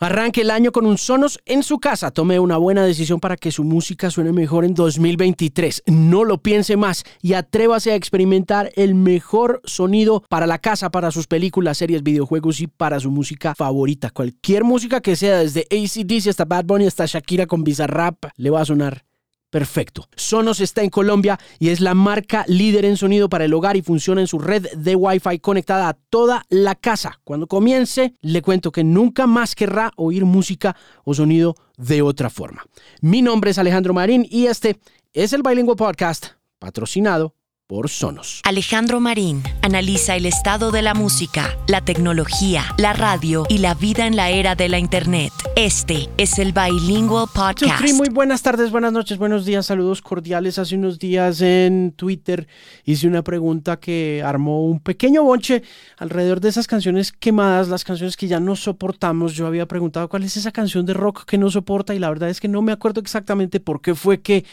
Arranque 0.00 0.42
el 0.42 0.52
año 0.52 0.70
con 0.70 0.86
un 0.86 0.96
Sonos 0.96 1.40
en 1.44 1.64
su 1.64 1.80
casa. 1.80 2.12
Tome 2.12 2.38
una 2.38 2.56
buena 2.56 2.84
decisión 2.84 3.18
para 3.18 3.36
que 3.36 3.50
su 3.50 3.64
música 3.64 4.12
suene 4.12 4.30
mejor 4.30 4.64
en 4.64 4.74
2023. 4.74 5.82
No 5.86 6.22
lo 6.22 6.38
piense 6.38 6.76
más 6.76 7.02
y 7.20 7.32
atrévase 7.32 7.90
a 7.90 7.96
experimentar 7.96 8.70
el 8.76 8.94
mejor 8.94 9.60
sonido 9.64 10.22
para 10.28 10.46
la 10.46 10.58
casa, 10.58 10.90
para 10.90 11.10
sus 11.10 11.26
películas, 11.26 11.78
series, 11.78 12.04
videojuegos 12.04 12.60
y 12.60 12.68
para 12.68 13.00
su 13.00 13.10
música 13.10 13.56
favorita. 13.56 14.10
Cualquier 14.10 14.62
música 14.62 15.00
que 15.00 15.16
sea, 15.16 15.38
desde 15.38 15.66
ACDC 15.68 16.28
hasta 16.28 16.44
Bad 16.44 16.66
Bunny 16.66 16.86
hasta 16.86 17.06
Shakira 17.06 17.46
con 17.46 17.64
Bizarrap, 17.64 18.26
le 18.36 18.50
va 18.50 18.60
a 18.60 18.66
sonar 18.66 19.07
Perfecto. 19.50 20.06
Sonos 20.14 20.60
está 20.60 20.82
en 20.82 20.90
Colombia 20.90 21.38
y 21.58 21.70
es 21.70 21.80
la 21.80 21.94
marca 21.94 22.44
líder 22.48 22.84
en 22.84 22.98
sonido 22.98 23.30
para 23.30 23.46
el 23.46 23.54
hogar 23.54 23.76
y 23.76 23.82
funciona 23.82 24.20
en 24.20 24.26
su 24.26 24.38
red 24.38 24.66
de 24.76 24.94
Wi-Fi 24.94 25.38
conectada 25.38 25.88
a 25.88 25.94
toda 25.94 26.44
la 26.50 26.74
casa. 26.74 27.20
Cuando 27.24 27.46
comience, 27.46 28.14
le 28.20 28.42
cuento 28.42 28.72
que 28.72 28.84
nunca 28.84 29.26
más 29.26 29.54
querrá 29.54 29.92
oír 29.96 30.26
música 30.26 30.76
o 31.04 31.14
sonido 31.14 31.54
de 31.78 32.02
otra 32.02 32.28
forma. 32.28 32.66
Mi 33.00 33.22
nombre 33.22 33.52
es 33.52 33.58
Alejandro 33.58 33.94
Marín 33.94 34.26
y 34.28 34.46
este 34.46 34.80
es 35.14 35.32
el 35.32 35.42
Bilingual 35.42 35.76
Podcast, 35.76 36.26
patrocinado 36.58 37.37
por 37.68 37.90
Sonos. 37.90 38.40
Alejandro 38.44 38.98
Marín 38.98 39.42
analiza 39.60 40.16
el 40.16 40.24
estado 40.24 40.70
de 40.70 40.80
la 40.80 40.94
música, 40.94 41.54
la 41.68 41.84
tecnología, 41.84 42.64
la 42.78 42.94
radio 42.94 43.44
y 43.46 43.58
la 43.58 43.74
vida 43.74 44.06
en 44.06 44.16
la 44.16 44.30
era 44.30 44.54
de 44.54 44.70
la 44.70 44.78
Internet. 44.78 45.32
Este 45.54 46.08
es 46.16 46.38
el 46.38 46.54
Bilingual 46.54 47.26
Podcast. 47.34 47.92
Muy 47.92 48.08
buenas 48.08 48.40
tardes, 48.40 48.70
buenas 48.70 48.94
noches, 48.94 49.18
buenos 49.18 49.44
días, 49.44 49.66
saludos 49.66 50.00
cordiales. 50.00 50.58
Hace 50.58 50.76
unos 50.76 50.98
días 50.98 51.42
en 51.42 51.92
Twitter 51.94 52.48
hice 52.86 53.06
una 53.06 53.22
pregunta 53.22 53.78
que 53.78 54.22
armó 54.24 54.64
un 54.64 54.80
pequeño 54.80 55.22
bonche 55.22 55.62
alrededor 55.98 56.40
de 56.40 56.48
esas 56.48 56.66
canciones 56.66 57.12
quemadas, 57.12 57.68
las 57.68 57.84
canciones 57.84 58.16
que 58.16 58.28
ya 58.28 58.40
no 58.40 58.56
soportamos. 58.56 59.34
Yo 59.34 59.46
había 59.46 59.68
preguntado 59.68 60.08
cuál 60.08 60.24
es 60.24 60.38
esa 60.38 60.52
canción 60.52 60.86
de 60.86 60.94
rock 60.94 61.26
que 61.26 61.36
no 61.36 61.50
soporta 61.50 61.94
y 61.94 61.98
la 61.98 62.08
verdad 62.08 62.30
es 62.30 62.40
que 62.40 62.48
no 62.48 62.62
me 62.62 62.72
acuerdo 62.72 63.02
exactamente 63.02 63.60
por 63.60 63.82
qué 63.82 63.94
fue 63.94 64.22
que 64.22 64.46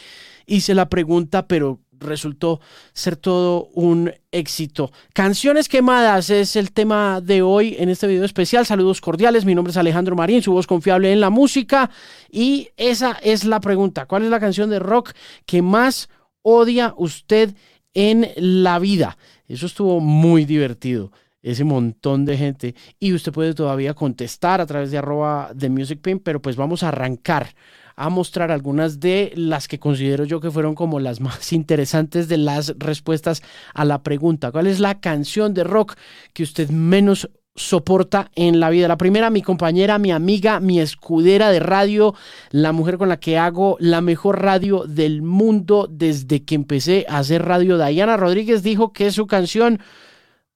hice 0.48 0.76
la 0.76 0.90
pregunta, 0.90 1.48
pero 1.48 1.80
resultó 2.00 2.60
ser 2.94 3.16
todo 3.16 3.70
un 3.74 4.12
éxito. 4.32 4.92
Canciones 5.14 5.70
quemadas 5.70 6.30
es 6.30 6.56
el 6.56 6.72
tema 6.72 7.22
de 7.22 7.42
hoy 7.42 7.76
en 7.80 7.90
este 7.90 8.08
video 8.08 8.26
especial. 8.26 8.66
Saludos 8.66 9.02
cordiales, 9.02 9.46
mi 9.46 9.56
nombre 9.56 9.72
es 9.72 9.78
Alejandro 9.78 10.16
Marín, 10.16 10.42
su 10.42 10.52
voz 10.52 10.68
confiable 10.68 11.12
en 11.12 11.22
la 11.22 11.30
música 11.30 11.90
y 12.30 12.70
esa 12.78 13.14
es 13.24 13.46
la 13.46 13.60
pregunta. 13.60 14.06
¿Cuál 14.06 14.24
es 14.24 14.30
la 14.30 14.40
canción 14.40 14.70
de 14.70 14.80
rock 14.80 15.12
que 15.46 15.62
más 15.62 16.10
odia 16.42 16.94
usted 16.98 17.56
en 17.94 18.30
la 18.36 18.80
vida? 18.80 19.18
Eso 19.48 19.66
estuvo 19.66 20.00
muy 20.00 20.46
divertido 20.46 21.12
ese 21.46 21.64
montón 21.64 22.26
de 22.26 22.38
gente 22.38 22.76
y 23.00 23.14
usted 23.14 23.32
puede 23.32 23.54
todavía 23.54 23.94
contestar 23.94 24.62
a 24.62 24.66
través 24.66 24.90
de 24.90 24.98
arroba 24.98 25.52
de 25.54 25.70
Music 25.70 26.00
pero 26.24 26.42
pues 26.42 26.56
vamos 26.56 26.82
a 26.82 26.88
arrancar 26.88 27.54
a 27.96 28.10
mostrar 28.10 28.52
algunas 28.52 29.00
de 29.00 29.32
las 29.36 29.68
que 29.68 29.80
considero 29.80 30.26
yo 30.26 30.42
que 30.42 30.52
fueron 30.52 30.76
como 30.76 31.00
las 31.00 31.22
más 31.22 31.54
interesantes 31.54 32.28
de 32.28 32.38
las 32.38 32.76
respuestas 32.78 33.42
a 33.74 33.86
la 33.86 34.04
pregunta. 34.04 34.52
¿Cuál 34.52 34.68
es 34.68 34.80
la 34.80 35.00
canción 35.00 35.54
de 35.54 35.64
rock 35.64 35.96
que 36.34 36.44
usted 36.44 36.70
menos 36.70 37.30
soporta 37.56 38.32
en 38.36 38.60
la 38.60 38.70
vida. 38.70 38.88
La 38.88 38.98
primera, 38.98 39.30
mi 39.30 39.42
compañera, 39.42 39.98
mi 39.98 40.12
amiga, 40.12 40.60
mi 40.60 40.80
escudera 40.80 41.50
de 41.52 41.60
radio, 41.60 42.14
la 42.52 42.74
mujer 42.74 42.98
con 42.98 43.10
la 43.10 43.18
que 43.18 43.38
hago 43.38 43.78
la 43.80 44.02
mejor 44.02 44.42
radio 44.42 44.84
del 44.86 45.22
mundo 45.22 45.88
desde 45.90 46.44
que 46.44 46.56
empecé 46.56 47.06
a 47.08 47.20
hacer 47.20 47.46
radio. 47.46 47.78
Diana 47.78 48.18
Rodríguez 48.18 48.62
dijo 48.62 48.92
que 48.92 49.12
su 49.12 49.26
canción 49.26 49.80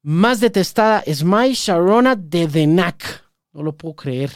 más 0.01 0.39
detestada 0.39 0.99
es 1.05 1.23
My 1.23 1.53
Sharona 1.53 2.15
de 2.15 2.47
The 2.47 2.65
Knack. 2.65 3.23
No 3.53 3.63
lo 3.63 3.75
puedo 3.75 3.95
creer. 3.95 4.31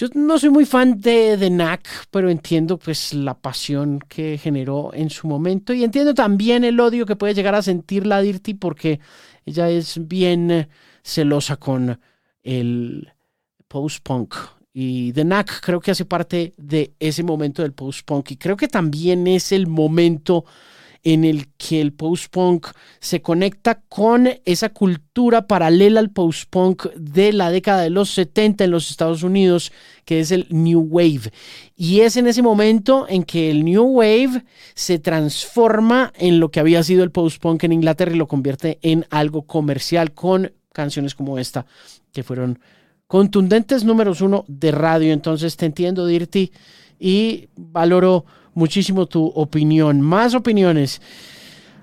Yo 0.00 0.06
no 0.14 0.38
soy 0.38 0.48
muy 0.48 0.64
fan 0.64 0.98
de, 0.98 1.36
de 1.36 1.50
NAC, 1.50 1.86
pero 2.10 2.30
entiendo 2.30 2.78
pues 2.78 3.12
la 3.12 3.34
pasión 3.34 3.98
que 4.08 4.38
generó 4.38 4.94
en 4.94 5.10
su 5.10 5.28
momento 5.28 5.74
y 5.74 5.84
entiendo 5.84 6.14
también 6.14 6.64
el 6.64 6.80
odio 6.80 7.04
que 7.04 7.16
puede 7.16 7.34
llegar 7.34 7.54
a 7.54 7.60
sentir 7.60 8.06
la 8.06 8.22
Dirty 8.22 8.54
porque 8.54 8.98
ella 9.44 9.68
es 9.68 10.08
bien 10.08 10.50
eh, 10.50 10.68
celosa 11.02 11.58
con 11.58 12.00
el 12.42 13.12
post-punk. 13.68 14.36
Y 14.72 15.12
The 15.12 15.22
Knack 15.22 15.60
creo 15.60 15.80
que 15.80 15.90
hace 15.90 16.06
parte 16.06 16.54
de 16.56 16.94
ese 16.98 17.22
momento 17.22 17.60
del 17.60 17.74
post-punk 17.74 18.30
y 18.30 18.36
creo 18.38 18.56
que 18.56 18.68
también 18.68 19.26
es 19.26 19.52
el 19.52 19.66
momento 19.66 20.46
en 21.02 21.24
el 21.24 21.48
que 21.56 21.80
el 21.80 21.92
post-punk 21.92 22.68
se 22.98 23.22
conecta 23.22 23.80
con 23.88 24.28
esa 24.44 24.68
cultura 24.68 25.46
paralela 25.46 26.00
al 26.00 26.10
post-punk 26.10 26.92
de 26.94 27.32
la 27.32 27.50
década 27.50 27.82
de 27.82 27.90
los 27.90 28.10
70 28.10 28.64
en 28.64 28.70
los 28.70 28.90
Estados 28.90 29.22
Unidos, 29.22 29.72
que 30.04 30.20
es 30.20 30.30
el 30.30 30.46
New 30.50 30.80
Wave. 30.80 31.32
Y 31.76 32.00
es 32.00 32.16
en 32.16 32.26
ese 32.26 32.42
momento 32.42 33.06
en 33.08 33.24
que 33.24 33.50
el 33.50 33.64
New 33.64 33.84
Wave 33.84 34.44
se 34.74 34.98
transforma 34.98 36.12
en 36.16 36.40
lo 36.40 36.50
que 36.50 36.60
había 36.60 36.82
sido 36.82 37.02
el 37.02 37.10
post-punk 37.10 37.64
en 37.64 37.72
Inglaterra 37.72 38.12
y 38.12 38.18
lo 38.18 38.28
convierte 38.28 38.78
en 38.82 39.06
algo 39.10 39.42
comercial 39.42 40.12
con 40.12 40.52
canciones 40.72 41.14
como 41.14 41.38
esta, 41.38 41.66
que 42.12 42.22
fueron 42.22 42.60
contundentes 43.06 43.84
números 43.84 44.20
uno 44.20 44.44
de 44.46 44.70
radio. 44.70 45.12
Entonces 45.12 45.56
te 45.56 45.66
entiendo, 45.66 46.06
Dirty, 46.06 46.52
y 46.98 47.48
valoro 47.56 48.24
muchísimo 48.54 49.06
tu 49.06 49.26
opinión. 49.26 50.00
Más 50.00 50.34
opiniones. 50.34 51.00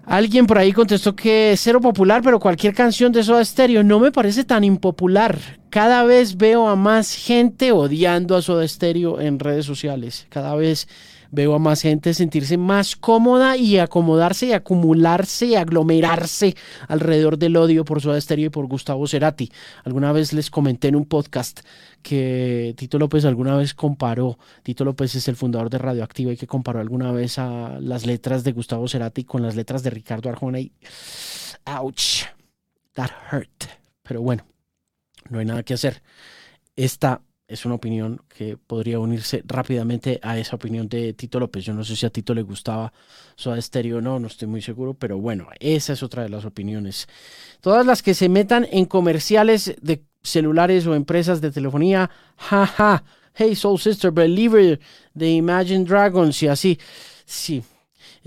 Alguien 0.06 0.48
por 0.48 0.58
ahí 0.58 0.72
contestó 0.72 1.16
que 1.16 1.52
es 1.52 1.60
cero 1.60 1.82
popular, 1.82 2.22
pero 2.24 2.40
cualquier 2.40 2.74
canción 2.74 3.12
de 3.12 3.24
Soda 3.24 3.44
Stereo 3.44 3.84
no 3.84 4.00
me 4.00 4.12
parece 4.12 4.46
tan 4.46 4.64
impopular. 4.64 5.38
Cada 5.70 6.04
vez 6.04 6.38
veo 6.38 6.70
a 6.70 6.78
más 6.78 7.14
gente 7.14 7.74
odiando 7.74 8.38
a 8.38 8.42
Soda 8.42 8.66
Stereo 8.66 9.20
en 9.20 9.38
redes 9.38 9.66
sociales. 9.66 10.26
Cada 10.30 10.56
vez 10.56 10.88
veo 11.32 11.54
a 11.56 11.60
más 11.60 11.82
gente 11.82 12.14
sentirse 12.14 12.58
más 12.58 12.96
cómoda 12.96 13.58
y 13.58 13.78
acomodarse 13.78 14.48
y 14.48 14.54
acumularse 14.54 15.48
y 15.48 15.56
aglomerarse 15.56 16.56
alrededor 16.88 17.38
del 17.38 17.58
odio 17.58 17.86
por 17.86 18.02
Soda 18.02 18.20
Stereo 18.20 18.48
y 18.48 18.50
por 18.50 18.68
Gustavo 18.68 19.08
Cerati. 19.08 19.52
Alguna 19.84 20.12
vez 20.12 20.34
les 20.34 20.50
comenté 20.50 20.88
en 20.88 20.96
un 20.96 21.06
podcast 21.06 21.62
que 22.02 22.74
Tito 22.78 23.00
López 23.00 23.26
alguna 23.26 23.56
vez 23.58 23.74
comparó, 23.74 24.38
Tito 24.64 24.86
López 24.86 25.16
es 25.16 25.28
el 25.28 25.36
fundador 25.36 25.70
de 25.70 25.78
Radioactiva 25.78 26.32
y 26.32 26.38
que 26.38 26.48
comparó 26.48 26.80
alguna 26.80 27.12
vez 27.12 27.40
a 27.40 27.80
las 27.80 28.06
letras 28.06 28.44
de 28.44 28.54
Gustavo 28.54 28.88
Cerati 28.88 29.24
con 29.24 29.42
las 29.42 29.56
letras 29.56 29.84
de 29.84 29.90
Ricardo 29.90 30.30
Arjona 30.30 30.60
y 30.60 30.72
ouch, 31.66 32.24
that 32.94 33.12
hurt. 33.32 33.66
Pero 34.04 34.22
bueno, 34.22 34.46
no 35.30 35.40
hay 35.40 35.46
nada 35.46 35.64
que 35.64 35.74
hacer. 35.74 36.02
Esta 36.76 37.22
es 37.48 37.66
una 37.66 37.76
opinión 37.76 38.22
que 38.28 38.58
podría 38.58 39.00
unirse 39.00 39.42
rápidamente 39.46 40.20
a 40.22 40.38
esa 40.38 40.56
opinión 40.56 40.90
de 40.90 41.14
Tito 41.14 41.40
López. 41.40 41.64
Yo 41.64 41.74
no 41.74 41.84
sé 41.84 41.96
si 41.96 42.06
a 42.06 42.10
Tito 42.10 42.34
le 42.34 42.42
gustaba 42.42 42.92
Soda 43.36 43.62
Stereo 43.62 43.98
o 43.98 44.02
no, 44.02 44.20
no 44.20 44.28
estoy 44.28 44.48
muy 44.48 44.62
seguro, 44.62 44.94
pero 44.94 45.18
bueno, 45.18 45.48
esa 45.60 45.94
es 45.94 46.04
otra 46.04 46.24
de 46.24 46.30
las 46.30 46.46
opiniones. 46.46 47.08
Todas 47.62 47.86
las 47.86 48.04
que 48.04 48.14
se 48.14 48.28
metan 48.28 48.68
en 48.72 48.86
comerciales 48.86 49.76
de 49.82 50.04
celulares 50.24 50.86
o 50.88 50.96
empresas 50.96 51.40
de 51.40 51.52
telefonía, 51.52 52.10
jaja, 52.36 53.04
hey 53.34 53.56
Soul 53.56 53.80
Sister, 53.80 54.12
Believer 54.12 54.80
de 55.14 55.32
Imagine 55.32 55.86
Dragons 55.86 56.44
y 56.44 56.48
así. 56.48 56.78
Sí, 57.26 57.64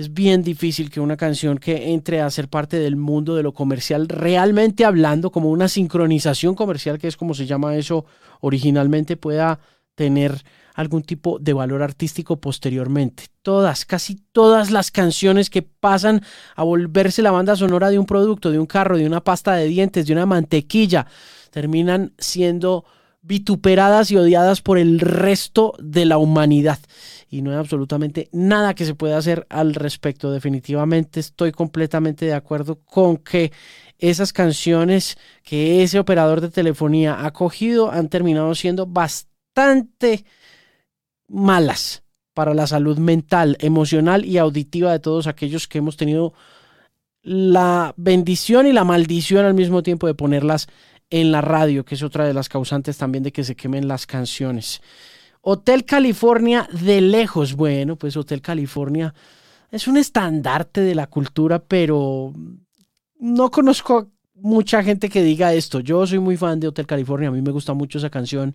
es 0.00 0.14
bien 0.14 0.42
difícil 0.42 0.88
que 0.88 0.98
una 0.98 1.18
canción 1.18 1.58
que 1.58 1.92
entre 1.92 2.22
a 2.22 2.30
ser 2.30 2.48
parte 2.48 2.78
del 2.78 2.96
mundo 2.96 3.36
de 3.36 3.42
lo 3.42 3.52
comercial, 3.52 4.08
realmente 4.08 4.86
hablando, 4.86 5.30
como 5.30 5.50
una 5.50 5.68
sincronización 5.68 6.54
comercial, 6.54 6.98
que 6.98 7.06
es 7.06 7.18
como 7.18 7.34
se 7.34 7.44
llama 7.44 7.76
eso 7.76 8.06
originalmente, 8.40 9.18
pueda 9.18 9.60
tener 9.94 10.42
algún 10.74 11.02
tipo 11.02 11.38
de 11.38 11.52
valor 11.52 11.82
artístico 11.82 12.40
posteriormente. 12.40 13.24
Todas, 13.42 13.84
casi 13.84 14.16
todas 14.32 14.70
las 14.70 14.90
canciones 14.90 15.50
que 15.50 15.60
pasan 15.60 16.22
a 16.56 16.62
volverse 16.62 17.20
la 17.20 17.30
banda 17.30 17.54
sonora 17.54 17.90
de 17.90 17.98
un 17.98 18.06
producto, 18.06 18.50
de 18.50 18.58
un 18.58 18.66
carro, 18.66 18.96
de 18.96 19.04
una 19.04 19.22
pasta 19.22 19.54
de 19.54 19.66
dientes, 19.66 20.06
de 20.06 20.14
una 20.14 20.24
mantequilla, 20.24 21.06
terminan 21.50 22.14
siendo 22.16 22.86
vituperadas 23.20 24.10
y 24.10 24.16
odiadas 24.16 24.62
por 24.62 24.78
el 24.78 24.98
resto 24.98 25.74
de 25.78 26.06
la 26.06 26.16
humanidad. 26.16 26.78
Y 27.32 27.42
no 27.42 27.52
hay 27.52 27.56
absolutamente 27.56 28.28
nada 28.32 28.74
que 28.74 28.84
se 28.84 28.96
pueda 28.96 29.16
hacer 29.16 29.46
al 29.48 29.74
respecto. 29.74 30.32
Definitivamente 30.32 31.20
estoy 31.20 31.52
completamente 31.52 32.26
de 32.26 32.34
acuerdo 32.34 32.80
con 32.80 33.18
que 33.18 33.52
esas 33.98 34.32
canciones 34.32 35.16
que 35.44 35.82
ese 35.82 36.00
operador 36.00 36.40
de 36.40 36.50
telefonía 36.50 37.24
ha 37.24 37.32
cogido 37.32 37.90
han 37.90 38.08
terminado 38.08 38.54
siendo 38.54 38.86
bastante 38.86 40.24
malas 41.28 42.02
para 42.34 42.54
la 42.54 42.66
salud 42.66 42.98
mental, 42.98 43.56
emocional 43.60 44.24
y 44.24 44.38
auditiva 44.38 44.92
de 44.92 44.98
todos 44.98 45.26
aquellos 45.26 45.68
que 45.68 45.78
hemos 45.78 45.96
tenido 45.96 46.32
la 47.22 47.94
bendición 47.96 48.66
y 48.66 48.72
la 48.72 48.84
maldición 48.84 49.44
al 49.44 49.54
mismo 49.54 49.82
tiempo 49.82 50.06
de 50.06 50.14
ponerlas 50.14 50.66
en 51.10 51.32
la 51.32 51.40
radio, 51.40 51.84
que 51.84 51.96
es 51.96 52.02
otra 52.02 52.24
de 52.24 52.34
las 52.34 52.48
causantes 52.48 52.96
también 52.96 53.24
de 53.24 53.32
que 53.32 53.44
se 53.44 53.56
quemen 53.56 53.88
las 53.88 54.06
canciones. 54.06 54.80
Hotel 55.42 55.84
California 55.84 56.68
de 56.70 57.00
lejos, 57.00 57.54
bueno, 57.54 57.96
pues 57.96 58.16
Hotel 58.16 58.42
California 58.42 59.14
es 59.70 59.88
un 59.88 59.96
estandarte 59.96 60.82
de 60.82 60.94
la 60.94 61.06
cultura, 61.06 61.60
pero 61.60 62.32
no 63.18 63.50
conozco 63.50 64.10
mucha 64.34 64.82
gente 64.82 65.08
que 65.08 65.22
diga 65.22 65.54
esto. 65.54 65.80
Yo 65.80 66.06
soy 66.06 66.18
muy 66.18 66.36
fan 66.36 66.60
de 66.60 66.68
Hotel 66.68 66.86
California, 66.86 67.28
a 67.28 67.32
mí 67.32 67.40
me 67.40 67.52
gusta 67.52 67.72
mucho 67.72 67.98
esa 67.98 68.10
canción. 68.10 68.54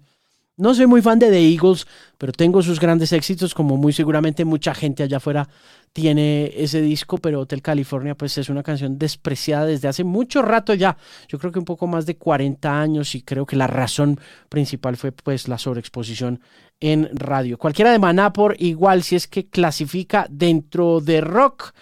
No 0.57 0.73
soy 0.73 0.87
muy 0.87 1.01
fan 1.01 1.19
de 1.19 1.29
The 1.29 1.51
Eagles, 1.51 1.85
pero 2.17 2.31
tengo 2.31 2.61
sus 2.61 2.79
grandes 2.79 3.11
éxitos, 3.11 3.53
como 3.53 3.75
muy 3.75 3.91
seguramente 3.91 4.45
mucha 4.45 4.73
gente 4.73 5.03
allá 5.03 5.17
afuera 5.17 5.49
tiene 5.91 6.51
ese 6.55 6.81
disco, 6.81 7.17
pero 7.17 7.41
Hotel 7.41 7.61
California 7.61 8.15
pues 8.15 8.37
es 8.37 8.49
una 8.49 8.63
canción 8.63 8.97
despreciada 8.97 9.65
desde 9.65 9.89
hace 9.89 10.03
mucho 10.05 10.41
rato 10.41 10.73
ya, 10.73 10.97
yo 11.27 11.39
creo 11.39 11.51
que 11.51 11.59
un 11.59 11.65
poco 11.65 11.87
más 11.87 12.05
de 12.05 12.17
40 12.17 12.81
años 12.81 13.15
y 13.15 13.21
creo 13.21 13.45
que 13.45 13.55
la 13.55 13.67
razón 13.67 14.19
principal 14.47 14.97
fue 14.97 15.11
pues 15.11 15.47
la 15.47 15.57
sobreexposición 15.57 16.39
en 16.79 17.09
radio. 17.13 17.57
Cualquiera 17.57 17.91
de 17.91 17.99
Maná 17.99 18.33
por 18.33 18.55
igual 18.59 19.03
si 19.03 19.15
es 19.15 19.27
que 19.27 19.47
clasifica 19.47 20.27
dentro 20.29 21.01
de 21.01 21.21
rock. 21.21 21.73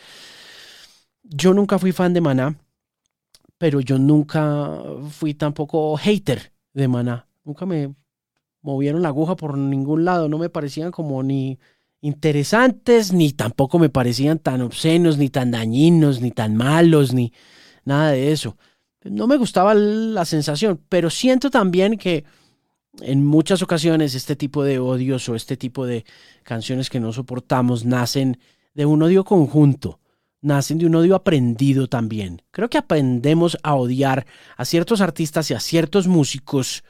Yo 1.24 1.54
nunca 1.54 1.80
fui 1.80 1.92
fan 1.92 2.14
de 2.14 2.22
Maná, 2.22 2.58
pero 3.58 3.80
yo 3.80 3.98
nunca 3.98 4.82
fui 5.10 5.34
tampoco 5.34 5.96
hater 5.98 6.54
de 6.74 6.88
Maná. 6.88 7.28
Nunca 7.44 7.66
me 7.66 7.94
movieron 8.62 9.02
la 9.02 9.10
aguja 9.10 9.36
por 9.36 9.58
ningún 9.58 10.06
lado, 10.06 10.30
no 10.30 10.38
me 10.38 10.50
parecían 10.50 10.92
como 10.92 11.22
ni 11.22 11.60
interesantes, 12.02 13.14
ni 13.14 13.32
tampoco 13.32 13.80
me 13.80 13.90
parecían 13.90 14.40
tan 14.40 14.62
obscenos, 14.62 15.18
ni 15.18 15.30
tan 15.30 15.52
dañinos, 15.52 16.22
ni 16.22 16.32
tan 16.32 16.56
malos, 16.56 17.14
ni 17.14 17.34
nada 17.86 18.12
de 18.12 18.32
eso. 18.32 18.58
No 19.04 19.28
me 19.28 19.38
gustaba 19.38 19.74
la 19.74 20.26
sensación, 20.26 20.82
pero 20.90 21.10
siento 21.10 21.50
también 21.50 21.98
que 21.98 22.24
en 23.02 23.26
muchas 23.26 23.62
ocasiones 23.62 24.16
este 24.16 24.36
tipo 24.36 24.64
de 24.64 24.80
odios 24.80 25.28
o 25.30 25.36
este 25.36 25.58
tipo 25.58 25.86
de 25.86 26.06
canciones 26.44 26.90
que 26.90 27.00
no 27.00 27.12
soportamos 27.12 27.86
nacen 27.86 28.38
de 28.74 28.86
un 28.86 29.02
odio 29.02 29.24
conjunto, 29.24 30.00
nacen 30.42 30.78
de 30.78 30.86
un 30.86 30.96
odio 30.96 31.16
aprendido 31.16 31.88
también. 31.88 32.42
Creo 32.52 32.70
que 32.70 32.78
aprendemos 32.78 33.58
a 33.64 33.76
odiar 33.76 34.26
a 34.58 34.66
ciertos 34.66 35.02
artistas 35.02 35.50
y 35.52 35.54
a 35.54 35.60
ciertos 35.60 36.08
músicos 36.08 36.84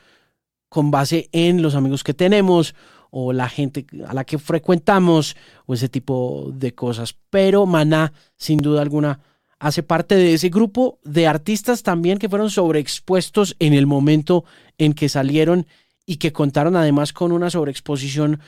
con 0.69 0.91
base 0.91 1.29
en 1.31 1.61
los 1.61 1.75
amigos 1.75 2.03
que 2.03 2.13
tenemos 2.13 2.75
o 3.11 3.31
la 3.31 3.47
gente 3.47 3.85
a 4.07 4.13
la 4.13 4.23
que 4.23 4.39
frecuentamos 4.39 5.37
o 5.67 5.75
ese 5.75 5.87
tipo 5.87 6.49
de 6.51 6.73
cosas. 6.73 7.15
Pero 7.29 7.65
Maná, 7.67 8.11
sin 8.37 8.57
duda 8.57 8.81
alguna, 8.81 9.19
hace 9.59 9.83
parte 9.83 10.15
de 10.15 10.33
ese 10.33 10.49
grupo 10.49 10.99
de 11.03 11.27
artistas 11.27 11.83
también 11.83 12.17
que 12.17 12.27
fueron 12.27 12.49
sobreexpuestos 12.49 13.55
en 13.59 13.73
el 13.73 13.85
momento 13.85 14.45
en 14.79 14.93
que 14.93 15.09
salieron 15.09 15.67
y 16.05 16.17
que 16.17 16.33
contaron 16.33 16.75
además 16.75 17.13
con 17.13 17.31
una 17.31 17.49
sobreexposición 17.49 18.39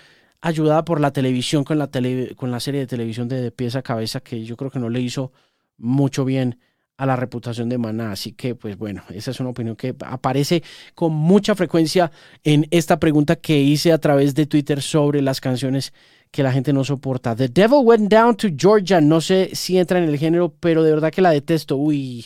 ayudada 0.41 0.85
por 0.85 0.99
la 0.99 1.11
televisión 1.11 1.63
con 1.63 1.79
la, 1.79 1.89
con 2.35 2.51
la 2.51 2.59
serie 2.59 2.81
de 2.81 2.87
televisión 2.87 3.27
de, 3.27 3.41
de 3.41 3.51
pieza 3.51 3.79
a 3.79 3.83
cabeza 3.83 4.19
que 4.19 4.43
yo 4.43 4.57
creo 4.57 4.69
que 4.69 4.79
no 4.79 4.89
le 4.89 5.01
hizo 5.01 5.31
mucho 5.77 6.25
bien 6.25 6.59
a 6.97 7.05
la 7.05 7.15
reputación 7.15 7.69
de 7.69 7.77
Maná. 7.77 8.11
Así 8.11 8.31
que, 8.33 8.55
pues 8.55 8.77
bueno, 8.77 9.03
esa 9.09 9.31
es 9.31 9.39
una 9.39 9.49
opinión 9.49 9.75
que 9.75 9.95
aparece 10.05 10.63
con 10.93 11.13
mucha 11.13 11.55
frecuencia 11.55 12.11
en 12.43 12.67
esta 12.71 12.99
pregunta 12.99 13.35
que 13.35 13.59
hice 13.59 13.91
a 13.91 13.97
través 13.97 14.35
de 14.35 14.45
Twitter 14.45 14.81
sobre 14.81 15.21
las 15.21 15.41
canciones 15.41 15.93
que 16.31 16.43
la 16.43 16.51
gente 16.51 16.73
no 16.73 16.83
soporta. 16.83 17.35
The 17.35 17.49
Devil 17.49 17.79
Went 17.83 18.11
Down 18.11 18.35
to 18.37 18.47
Georgia. 18.55 19.01
No 19.01 19.21
sé 19.21 19.51
si 19.53 19.77
entra 19.77 19.99
en 19.99 20.05
el 20.05 20.17
género, 20.17 20.53
pero 20.59 20.83
de 20.83 20.91
verdad 20.91 21.11
que 21.11 21.21
la 21.21 21.31
detesto. 21.31 21.77
Uy. 21.77 22.25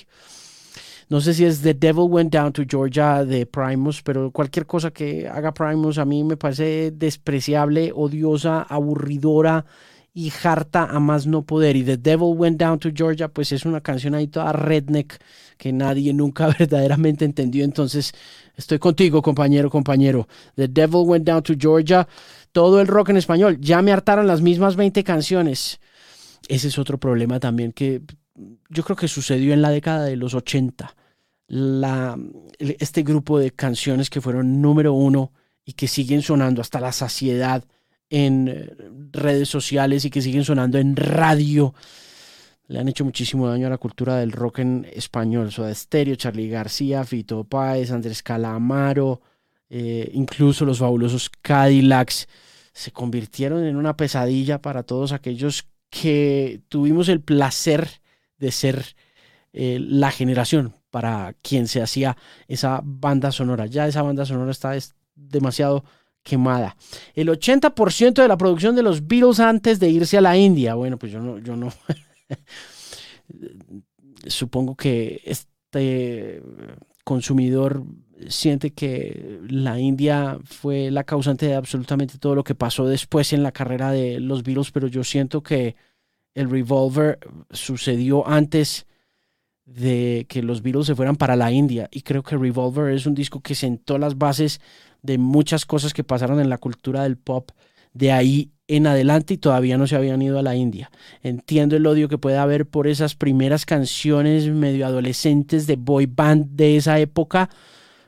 No 1.10 1.22
sé 1.22 1.34
si 1.34 1.44
es 1.44 1.62
The 1.64 1.74
Devil 1.74 2.06
Went 2.08 2.32
Down 2.32 2.54
to 2.54 2.62
Georgia 2.70 3.26
de 3.26 3.48
Primus, 3.48 4.04
pero 4.04 4.32
cualquier 4.32 4.68
cosa 4.68 4.92
que 4.92 5.28
haga 5.28 5.52
Primus 5.52 5.98
a 5.98 6.06
mí 6.06 6.24
me 6.24 6.38
parece 6.38 6.92
despreciable, 6.92 7.92
odiosa, 7.96 8.62
aburridora 8.62 9.66
y 10.14 10.32
harta 10.44 10.84
a 10.86 11.00
más 11.00 11.26
no 11.26 11.42
poder. 11.42 11.76
Y 11.78 11.84
The 11.84 11.98
Devil 11.98 12.36
Went 12.38 12.60
Down 12.60 12.78
to 12.78 12.90
Georgia, 12.94 13.28
pues 13.28 13.52
es 13.52 13.66
una 13.66 13.82
canción 13.82 14.14
ahí 14.14 14.28
toda 14.28 14.54
redneck 14.54 15.20
que 15.58 15.74
nadie 15.74 16.14
nunca 16.14 16.48
verdaderamente 16.60 17.26
entendió. 17.26 17.64
Entonces, 17.64 18.14
estoy 18.56 18.78
contigo, 18.78 19.24
compañero, 19.24 19.72
compañero. 19.72 20.28
The 20.54 20.68
Devil 20.68 21.06
Went 21.08 21.26
Down 21.26 21.42
to 21.42 21.54
Georgia, 21.58 22.08
todo 22.52 22.80
el 22.82 22.86
rock 22.86 23.10
en 23.10 23.18
español. 23.18 23.58
Ya 23.60 23.82
me 23.82 23.92
hartaron 23.92 24.28
las 24.28 24.42
mismas 24.42 24.76
20 24.76 25.04
canciones. 25.04 25.80
Ese 26.48 26.68
es 26.68 26.78
otro 26.78 27.00
problema 27.00 27.40
también 27.40 27.72
que 27.72 28.04
yo 28.70 28.84
creo 28.84 28.96
que 28.96 29.08
sucedió 29.08 29.54
en 29.54 29.64
la 29.64 29.72
década 29.72 30.06
de 30.06 30.16
los 30.16 30.36
80. 30.36 30.96
La, 31.52 32.18
este 32.60 33.02
grupo 33.02 33.40
de 33.40 33.52
canciones 33.52 34.10
que 34.10 34.22
fueron 34.22 34.62
número 34.62 34.94
uno 34.94 35.34
y 35.66 35.74
que 35.74 35.88
siguen 35.88 36.22
sonando 36.22 36.62
hasta 36.62 36.80
la 36.80 36.92
saciedad 36.92 37.64
en 38.10 38.48
eh, 38.48 38.76
redes 39.12 39.50
sociales 39.50 40.06
y 40.06 40.10
que 40.10 40.22
siguen 40.22 40.44
sonando 40.44 40.78
en 40.78 40.96
radio. 40.96 41.74
Le 42.68 42.80
han 42.80 42.88
hecho 42.88 43.04
muchísimo 43.04 43.48
daño 43.48 43.68
a 43.68 43.72
la 43.72 43.78
cultura 43.78 44.18
del 44.18 44.32
rock 44.32 44.60
en 44.60 44.88
español. 44.94 45.52
Soda 45.52 45.74
Stereo, 45.74 46.16
Charlie 46.16 46.50
García, 46.50 47.04
Fito 47.04 47.44
Páez, 47.44 47.92
Andrés 47.92 48.22
Calamaro, 48.22 49.22
eh, 49.70 50.10
incluso 50.14 50.66
los 50.66 50.80
fabulosos 50.80 51.30
Cadillacs 51.42 52.28
se 52.74 52.92
convirtieron 52.92 53.64
en 53.66 53.76
una 53.76 53.98
pesadilla 53.98 54.62
para 54.62 54.84
todos 54.84 55.12
aquellos 55.12 55.68
que 55.90 56.62
tuvimos 56.70 57.10
el 57.10 57.22
placer 57.22 58.02
de 58.38 58.52
ser 58.52 58.96
eh, 59.54 59.80
la 59.82 60.12
generación 60.12 60.74
para 60.90 61.36
quien 61.42 61.68
se 61.68 61.82
hacía 61.82 62.18
esa 62.48 62.82
banda 62.84 63.32
sonora. 63.32 63.66
Ya 63.66 63.88
esa 63.88 64.02
banda 64.02 64.26
sonora 64.26 64.52
está 64.52 64.74
demasiado 65.16 65.84
quemada. 66.24 66.76
El 67.14 67.30
80% 67.30 68.22
de 68.22 68.28
la 68.28 68.38
producción 68.38 68.76
de 68.76 68.84
los 68.84 69.08
Beatles 69.08 69.40
antes 69.40 69.80
de 69.80 69.90
irse 69.90 70.18
a 70.18 70.22
la 70.22 70.38
India. 70.38 70.76
Bueno, 70.76 70.98
pues 70.98 71.12
yo 71.12 71.20
no, 71.20 71.40
yo 71.40 71.56
no. 71.56 71.72
Supongo 74.28 74.76
que 74.76 75.22
este 75.26 76.44
consumidor 77.04 77.84
siente 78.28 78.72
que 78.72 79.40
la 79.48 79.80
India 79.80 80.38
fue 80.44 80.92
la 80.92 81.06
causante 81.06 81.48
de 81.48 81.56
absolutamente 81.56 82.18
todo 82.18 82.36
lo 82.36 82.44
que 82.44 82.56
pasó 82.56 82.86
después 82.86 83.34
en 83.34 83.44
la 83.44 83.52
carrera 83.52 83.92
de 83.92 84.20
los 84.20 84.44
Beatles, 84.44 84.72
pero 84.72 84.88
yo 84.88 85.04
siento 85.04 85.42
que 85.42 85.76
el 86.36 86.50
Revolver 86.50 87.20
sucedió 87.52 88.28
antes 88.28 88.86
de 89.76 90.26
que 90.28 90.42
los 90.42 90.62
Beatles 90.62 90.88
se 90.88 90.96
fueran 90.96 91.16
para 91.16 91.36
la 91.36 91.52
India 91.52 91.90
y 91.92 92.02
creo 92.02 92.24
que 92.24 92.38
Revolver 92.38 92.92
es 92.94 93.06
un 93.06 93.14
disco 93.14 93.42
que 93.42 93.56
sentó 93.56 93.98
las 93.98 94.18
bases 94.18 94.62
de 95.04 95.18
muchas 95.18 95.66
cosas 95.66 95.94
que 95.94 96.04
pasaron 96.04 96.40
en 96.40 96.50
la 96.50 96.58
cultura 96.58 97.04
del 97.04 97.18
pop 97.18 97.52
de 97.94 98.12
ahí 98.12 98.52
en 98.68 98.88
adelante 98.88 99.36
y 99.36 99.38
todavía 99.38 99.78
no 99.78 99.88
se 99.88 99.96
habían 99.96 100.22
ido 100.22 100.38
a 100.40 100.44
la 100.44 100.56
India. 100.56 100.92
Entiendo 101.22 101.76
el 101.76 101.86
odio 101.86 102.08
que 102.08 102.18
puede 102.18 102.38
haber 102.38 102.68
por 102.68 102.88
esas 102.88 103.16
primeras 103.16 103.66
canciones 103.66 104.48
medio 104.48 104.86
adolescentes 104.86 105.68
de 105.68 105.76
boy 105.76 106.06
band 106.08 106.48
de 106.52 106.78
esa 106.78 107.00
época, 107.00 107.50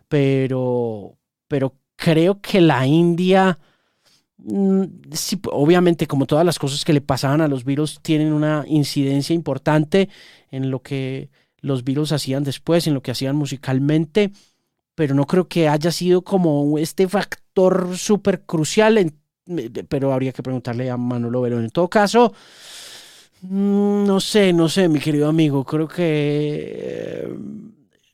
pero, 0.07 1.17
pero 1.47 1.75
creo 1.95 2.41
que 2.41 2.61
la 2.61 2.85
India, 2.85 3.57
mm, 4.37 4.83
obviamente 5.51 6.07
como 6.07 6.25
todas 6.25 6.45
las 6.45 6.59
cosas 6.59 6.85
que 6.85 6.93
le 6.93 7.01
pasaban 7.01 7.41
a 7.41 7.47
los 7.47 7.65
virus, 7.65 7.99
tienen 8.01 8.33
una 8.33 8.63
incidencia 8.67 9.33
importante 9.33 10.09
en 10.51 10.69
lo 10.69 10.81
que 10.81 11.29
los 11.61 11.83
virus 11.83 12.11
hacían 12.11 12.43
después, 12.43 12.87
en 12.87 12.93
lo 12.93 13.01
que 13.01 13.11
hacían 13.11 13.35
musicalmente 13.35 14.31
pero 14.95 15.15
no 15.15 15.25
creo 15.25 15.47
que 15.47 15.67
haya 15.67 15.91
sido 15.91 16.21
como 16.21 16.77
este 16.77 17.07
factor 17.07 17.97
súper 17.97 18.41
crucial, 18.41 19.13
pero 19.89 20.13
habría 20.13 20.31
que 20.31 20.43
preguntarle 20.43 20.89
a 20.89 20.97
Manolo 20.97 21.41
Verón. 21.41 21.63
En 21.63 21.69
todo 21.69 21.89
caso, 21.89 22.33
mm, 23.41 24.05
no 24.05 24.19
sé, 24.19 24.53
no 24.53 24.69
sé, 24.69 24.87
mi 24.89 24.99
querido 24.99 25.27
amigo, 25.27 25.63
creo 25.63 25.87
que 25.87 26.03
eh, 26.05 27.35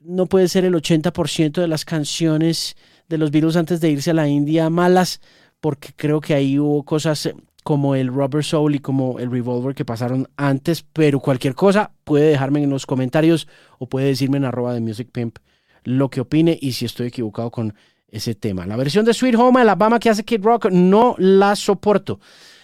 no 0.01 0.27
puede 0.27 0.47
ser 0.47 0.65
el 0.65 0.75
80% 0.75 1.61
de 1.61 1.67
las 1.67 1.85
canciones 1.85 2.75
de 3.09 3.17
los 3.17 3.31
virus 3.31 3.55
antes 3.55 3.81
de 3.81 3.89
irse 3.89 4.11
a 4.11 4.13
la 4.13 4.27
India 4.27 4.69
malas, 4.69 5.21
porque 5.59 5.89
creo 5.95 6.21
que 6.21 6.35
ahí 6.35 6.59
hubo 6.59 6.83
cosas 6.83 7.29
como 7.67 7.95
el 7.95 8.07
Rubber 8.07 8.45
Soul 8.45 8.75
y 8.75 8.79
como 8.79 9.19
el 9.19 9.29
Revolver 9.29 9.75
que 9.75 9.83
pasaron 9.83 10.29
antes, 10.37 10.85
pero 10.93 11.19
cualquier 11.19 11.53
cosa 11.53 11.91
puede 12.05 12.29
dejarme 12.29 12.63
en 12.63 12.69
los 12.69 12.85
comentarios 12.85 13.45
o 13.77 13.89
puede 13.89 14.07
decirme 14.07 14.37
en 14.37 14.45
arroba 14.45 14.73
de 14.73 14.79
Music 14.79 15.09
Pimp 15.11 15.39
lo 15.83 16.09
que 16.09 16.21
opine 16.21 16.57
y 16.61 16.71
si 16.71 16.85
estoy 16.85 17.07
equivocado 17.07 17.51
con 17.51 17.73
ese 18.07 18.35
tema. 18.35 18.65
La 18.65 18.77
versión 18.77 19.03
de 19.03 19.13
Sweet 19.13 19.35
Home 19.35 19.59
Alabama 19.59 19.99
que 19.99 20.09
hace 20.09 20.23
Kid 20.23 20.45
Rock 20.45 20.67
no 20.71 21.15
la 21.17 21.57
soporto. 21.57 22.21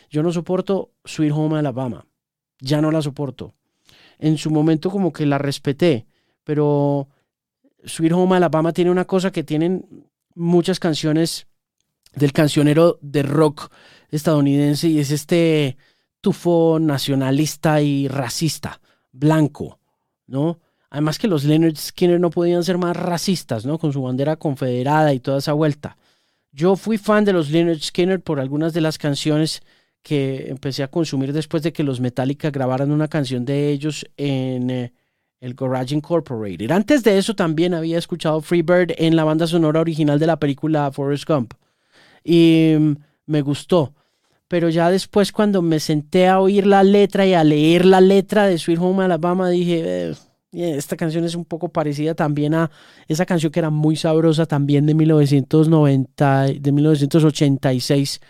Yo 0.10 0.24
no 0.24 0.31
soporto 0.31 0.91
Sweet 1.03 1.33
Home 1.33 1.60
Alabama. 1.60 2.05
Ya 2.62 2.79
no 2.79 2.89
la 2.89 3.01
soporto. 3.01 3.55
En 4.19 4.38
su 4.38 4.51
momento 4.51 4.89
como 4.89 5.12
que 5.12 5.25
la 5.25 5.38
respeté, 5.38 6.07
pero 6.45 7.10
Sweet 7.83 8.13
Home 8.13 8.38
Alabama 8.38 8.72
tiene 8.72 8.89
una 8.89 9.03
cosa 9.03 9.33
que 9.33 9.43
tienen 9.43 9.86
muchas 10.33 10.79
canciones 10.79 11.48
del 12.15 12.31
cancionero 12.31 13.00
de 13.01 13.24
rock 13.24 13.69
estadounidense 14.15 14.88
y 14.88 15.00
es 15.00 15.12
este 15.12 15.77
tufo 16.22 16.79
nacionalista 16.79 17.82
y 17.82 18.08
racista, 18.08 18.79
blanco, 19.12 19.79
¿no? 20.27 20.60
Además 20.89 21.17
que 21.17 21.27
los 21.27 21.43
Leonard 21.43 21.75
Skinner 21.75 22.20
no 22.20 22.29
podían 22.29 22.63
ser 22.63 22.77
más 22.77 22.96
racistas, 22.96 23.65
¿no? 23.65 23.79
Con 23.79 23.91
su 23.91 24.01
bandera 24.01 24.36
confederada 24.36 25.13
y 25.13 25.20
toda 25.20 25.39
esa 25.39 25.53
vuelta. 25.53 25.98
Yo 26.51 26.75
fui 26.75 26.98
fan 26.98 27.25
de 27.25 27.34
los 27.34 27.50
Leonard 27.50 27.79
Skinner 27.79 28.22
por 28.22 28.39
algunas 28.39 28.74
de 28.74 28.82
las 28.82 29.00
canciones 29.00 29.63
que 30.03 30.50
empecé 30.50 30.84
a 30.84 30.88
consumir 30.89 31.34
después 31.34 31.63
de 31.63 31.74
que 31.74 31.84
los 31.84 32.00
Metallica 32.00 32.51
grabaran 32.51 32.91
una 32.91 33.08
canción 33.08 33.43
de 33.43 33.72
ellos 33.72 34.05
en 34.17 34.70
eh, 34.70 34.93
el 35.39 35.55
Garage 35.55 35.96
Incorporated. 35.96 36.70
Antes 36.72 37.03
de 37.03 37.17
eso 37.17 37.36
también 37.36 37.74
había 37.74 37.98
escuchado 37.98 38.39
Freebird 38.41 38.93
en 38.98 39.15
la 39.15 39.24
banda 39.24 39.48
sonora 39.48 39.79
original 39.82 40.20
de 40.20 40.27
la 40.27 40.38
película 40.38 40.91
Forrest 40.91 41.27
Gump. 41.27 41.53
y 42.24 42.75
mm, 42.79 42.93
me 43.25 43.41
gustó. 43.41 43.93
Pero 44.53 44.69
ya 44.69 44.91
después 44.91 45.31
cuando 45.31 45.63
me 45.63 45.79
senté 45.79 46.27
a 46.27 46.39
oír 46.39 46.67
la 46.67 46.83
letra 46.83 47.25
y 47.25 47.33
a 47.33 47.43
leer 47.43 47.86
la 47.86 48.00
letra 48.00 48.45
de 48.45 48.60
Sweet 48.60 48.77
Home 48.79 49.03
Alabama, 49.03 49.50
dije, 49.50 50.13
esta 50.51 50.95
canción 50.95 51.24
es 51.25 51.33
un 51.33 51.43
poco 51.43 51.69
parecida 51.69 52.13
también 52.13 52.53
a 52.53 52.69
esa 53.07 53.25
canción 53.25 53.51
que 53.51 53.57
era 53.57 53.72
muy 53.72 53.95
sabrosa 53.95 54.45
también 54.45 54.86
de 54.86 54.93
1990, 54.93 56.43
de 56.60 56.72
1986 56.72 58.22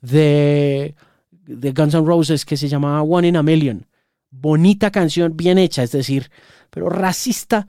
de, 0.00 0.94
de 1.30 1.72
Guns 1.72 1.92
N' 1.92 2.06
Roses 2.06 2.46
que 2.46 2.56
se 2.56 2.68
llamaba 2.68 3.02
One 3.02 3.28
in 3.28 3.36
a 3.36 3.42
Million. 3.42 3.86
Bonita 4.30 4.90
canción, 4.90 5.36
bien 5.36 5.58
hecha, 5.58 5.82
es 5.82 5.92
decir, 5.92 6.30
pero 6.70 6.88
racista 6.88 7.68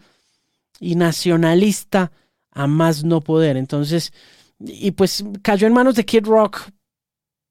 y 0.80 0.96
nacionalista 0.96 2.14
a 2.52 2.68
más 2.68 3.04
no 3.04 3.20
poder. 3.20 3.58
Entonces, 3.58 4.14
y 4.60 4.92
pues 4.92 5.26
cayó 5.42 5.68
en 5.68 5.74
manos 5.74 5.96
de 5.96 6.06
Kid 6.06 6.24
Rock, 6.24 6.70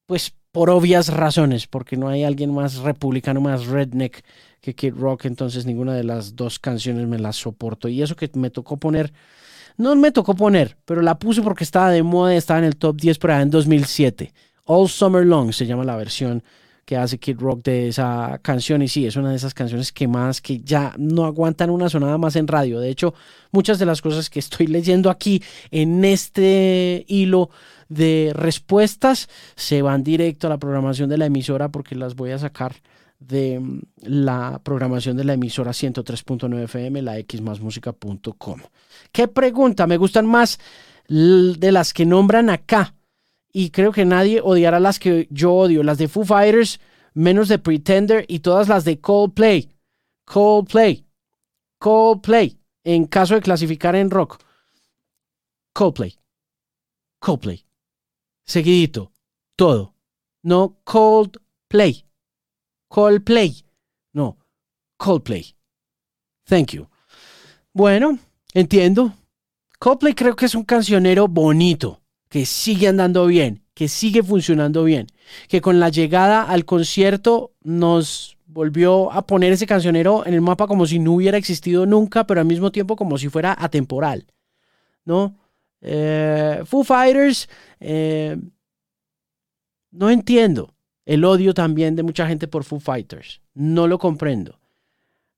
pues 0.06 0.32
por 0.56 0.70
obvias 0.70 1.08
razones, 1.08 1.66
porque 1.66 1.98
no 1.98 2.08
hay 2.08 2.24
alguien 2.24 2.54
más 2.54 2.76
republicano, 2.78 3.42
más 3.42 3.66
redneck 3.66 4.24
que 4.62 4.74
Kid 4.74 4.94
Rock, 4.94 5.26
entonces 5.26 5.66
ninguna 5.66 5.92
de 5.92 6.02
las 6.02 6.34
dos 6.34 6.58
canciones 6.58 7.06
me 7.06 7.18
las 7.18 7.36
soporto. 7.36 7.88
Y 7.88 8.00
eso 8.00 8.16
que 8.16 8.30
me 8.32 8.48
tocó 8.48 8.78
poner, 8.78 9.12
no 9.76 9.94
me 9.96 10.12
tocó 10.12 10.34
poner, 10.34 10.78
pero 10.86 11.02
la 11.02 11.18
puse 11.18 11.42
porque 11.42 11.62
estaba 11.62 11.90
de 11.90 12.02
moda 12.02 12.34
estaba 12.34 12.60
en 12.60 12.64
el 12.64 12.76
top 12.76 12.96
10 12.98 13.18
por 13.18 13.32
allá 13.32 13.42
en 13.42 13.50
2007. 13.50 14.32
All 14.64 14.88
Summer 14.88 15.26
Long 15.26 15.52
se 15.52 15.66
llama 15.66 15.84
la 15.84 15.94
versión 15.94 16.42
que 16.86 16.96
hace 16.96 17.18
Kid 17.18 17.38
Rock 17.38 17.64
de 17.64 17.88
esa 17.88 18.38
canción. 18.40 18.80
Y 18.80 18.88
sí, 18.88 19.06
es 19.06 19.16
una 19.16 19.30
de 19.30 19.36
esas 19.36 19.52
canciones 19.52 19.92
que 19.92 20.06
más 20.06 20.40
que 20.40 20.60
ya 20.60 20.94
no 20.96 21.26
aguantan 21.26 21.68
una 21.68 21.90
sonada 21.90 22.16
más 22.16 22.36
en 22.36 22.46
radio. 22.46 22.78
De 22.80 22.88
hecho, 22.88 23.12
muchas 23.50 23.78
de 23.78 23.86
las 23.86 24.00
cosas 24.00 24.30
que 24.30 24.38
estoy 24.38 24.66
leyendo 24.68 25.10
aquí 25.10 25.42
en 25.70 26.04
este 26.04 27.04
hilo 27.08 27.50
de 27.88 28.32
respuestas 28.34 29.28
se 29.56 29.82
van 29.82 30.04
directo 30.04 30.46
a 30.46 30.50
la 30.50 30.58
programación 30.58 31.10
de 31.10 31.18
la 31.18 31.26
emisora 31.26 31.68
porque 31.68 31.96
las 31.96 32.14
voy 32.14 32.30
a 32.30 32.38
sacar 32.38 32.76
de 33.18 33.58
mm, 33.60 33.80
la 34.02 34.60
programación 34.62 35.16
de 35.16 35.24
la 35.24 35.34
emisora 35.34 35.72
103.9 35.72 36.64
FM, 36.64 37.02
la 37.02 37.16
xmasmusica.com. 37.16 38.60
¿Qué 39.10 39.28
pregunta? 39.28 39.86
Me 39.88 39.96
gustan 39.96 40.26
más 40.26 40.60
de 41.08 41.72
las 41.72 41.92
que 41.92 42.06
nombran 42.06 42.50
acá 42.50 42.95
y 43.58 43.70
creo 43.70 43.90
que 43.90 44.04
nadie 44.04 44.42
odiará 44.44 44.78
las 44.80 44.98
que 44.98 45.28
yo 45.30 45.54
odio, 45.54 45.82
las 45.82 45.96
de 45.96 46.08
Foo 46.08 46.26
Fighters, 46.26 46.78
menos 47.14 47.48
de 47.48 47.58
Pretender 47.58 48.26
y 48.28 48.40
todas 48.40 48.68
las 48.68 48.84
de 48.84 49.00
Coldplay. 49.00 49.74
Coldplay. 50.26 51.06
Coldplay. 51.78 52.60
En 52.84 53.06
caso 53.06 53.34
de 53.34 53.40
clasificar 53.40 53.96
en 53.96 54.10
rock. 54.10 54.44
Coldplay. 55.72 56.18
Coldplay. 57.18 57.64
Seguidito. 58.44 59.10
Todo. 59.56 59.94
No 60.42 60.78
Coldplay. 60.84 62.04
Coldplay. 62.88 63.64
No. 64.12 64.36
Coldplay. 64.98 65.56
Thank 66.44 66.72
you. 66.72 66.86
Bueno, 67.72 68.18
entiendo. 68.52 69.14
Coldplay 69.78 70.12
creo 70.12 70.36
que 70.36 70.44
es 70.44 70.54
un 70.54 70.64
cancionero 70.64 71.26
bonito 71.26 72.02
que 72.36 72.44
sigue 72.44 72.88
andando 72.88 73.24
bien, 73.24 73.62
que 73.72 73.88
sigue 73.88 74.22
funcionando 74.22 74.84
bien, 74.84 75.06
que 75.48 75.62
con 75.62 75.80
la 75.80 75.88
llegada 75.88 76.42
al 76.42 76.66
concierto 76.66 77.54
nos 77.62 78.36
volvió 78.44 79.10
a 79.10 79.26
poner 79.26 79.54
ese 79.54 79.66
cancionero 79.66 80.26
en 80.26 80.34
el 80.34 80.42
mapa 80.42 80.66
como 80.66 80.84
si 80.84 80.98
no 80.98 81.12
hubiera 81.12 81.38
existido 81.38 81.86
nunca, 81.86 82.26
pero 82.26 82.40
al 82.40 82.46
mismo 82.46 82.70
tiempo 82.70 82.94
como 82.94 83.16
si 83.16 83.30
fuera 83.30 83.56
atemporal, 83.58 84.26
¿no? 85.06 85.38
Eh, 85.80 86.60
Foo 86.66 86.84
Fighters, 86.84 87.48
eh, 87.80 88.36
no 89.92 90.10
entiendo 90.10 90.74
el 91.06 91.24
odio 91.24 91.54
también 91.54 91.96
de 91.96 92.02
mucha 92.02 92.28
gente 92.28 92.48
por 92.48 92.64
Foo 92.64 92.80
Fighters, 92.80 93.40
no 93.54 93.86
lo 93.86 93.98
comprendo. 93.98 94.60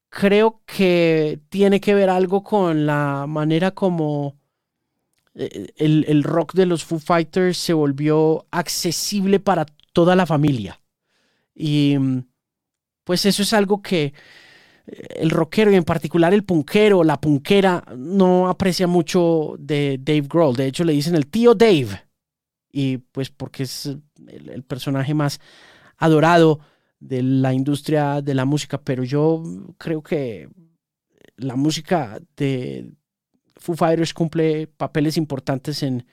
Creo 0.09 0.63
que 0.67 1.39
tiene 1.49 1.81
que 1.81 1.95
ver 1.95 2.11
algo 2.11 2.43
con 2.43 2.87
la 2.87 3.27
manera 3.29 3.71
como 3.71 4.38
eh, 5.39 5.69
el, 5.77 6.25
rock 6.25 6.55
de 6.55 6.67
los 6.67 6.85
Foo 6.85 6.99
Fighters 6.99 7.57
se 7.57 7.73
volvió 7.73 8.47
accesible 8.51 9.39
para 9.39 9.67
toda 9.93 10.17
la 10.17 10.27
familia. 10.27 10.81
Y 11.55 11.97
pues 13.05 13.25
eso 13.25 13.43
es 13.43 13.53
algo 13.53 13.81
que 13.81 14.13
eh, 14.87 15.07
el 15.17 15.31
rockero 15.31 15.71
y 15.71 15.77
en 15.77 15.85
particular 15.85 16.35
el 16.35 16.43
punkero, 16.43 17.05
la 17.05 17.21
punkera, 17.21 17.85
no 17.97 18.49
aprecia 18.49 18.89
mucho 18.89 19.55
de 19.61 19.99
Dave 20.01 20.27
Grohl. 20.29 20.57
De 20.57 20.67
hecho, 20.67 20.83
le 20.83 20.93
dicen 20.93 21.15
el 21.15 21.29
tío 21.29 21.55
Dave. 21.55 22.03
Y 22.73 22.99
pues 22.99 23.31
porque 23.31 23.63
es 23.63 23.87
el, 23.87 24.49
el 24.51 24.65
personaje 24.65 25.15
más 25.15 25.41
adorado 25.99 26.59
de 26.99 27.23
la 27.23 27.55
industria 27.55 28.23
de 28.23 28.35
la 28.35 28.45
música. 28.45 28.79
Pero 28.83 29.05
yo 29.05 29.43
creo 29.79 30.03
que 30.03 30.49
la 31.37 31.55
música 31.55 32.21
de, 32.37 32.93
Foo 33.59 33.77
Fighters 33.77 34.15
cumple 34.15 34.67
papeles 34.67 35.17
importantes 35.17 35.83
en 35.83 36.07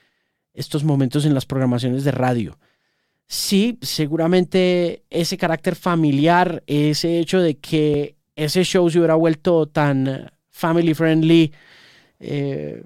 estos 0.53 0.83
momentos 0.83 1.25
en 1.25 1.33
las 1.33 1.45
programaciones 1.45 2.03
de 2.03 2.11
radio. 2.11 2.57
Sí, 3.27 3.79
seguramente 3.81 5.03
ese 5.09 5.37
carácter 5.37 5.75
familiar, 5.75 6.63
ese 6.67 7.19
hecho 7.19 7.39
de 7.41 7.57
que 7.57 8.17
ese 8.35 8.63
show 8.63 8.89
se 8.89 8.99
hubiera 8.99 9.15
vuelto 9.15 9.67
tan 9.67 10.31
family 10.49 10.93
friendly, 10.93 11.51
eh, 12.19 12.83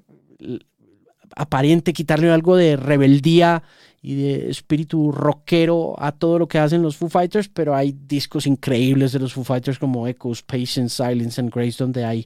aparente 1.36 1.94
quitarle 1.94 2.32
algo 2.32 2.56
de 2.56 2.76
rebeldía 2.76 3.64
y 4.02 4.16
de 4.16 4.50
espíritu 4.50 5.12
rockero 5.12 5.96
a 6.02 6.14
todo 6.14 6.40
lo 6.40 6.48
que 6.48 6.58
hacen 6.58 6.82
los 6.82 6.96
Foo 6.96 7.10
Fighters, 7.10 7.50
pero 7.50 7.76
hay 7.76 7.96
discos 8.08 8.48
increíbles 8.48 9.12
de 9.12 9.20
los 9.20 9.34
Foo 9.34 9.44
Fighters 9.44 9.78
como 9.78 10.08
Echoes, 10.08 10.42
Patience, 10.42 11.04
Silence 11.04 11.40
and 11.42 11.54
Grace, 11.54 11.76
donde 11.78 12.06
hay 12.06 12.26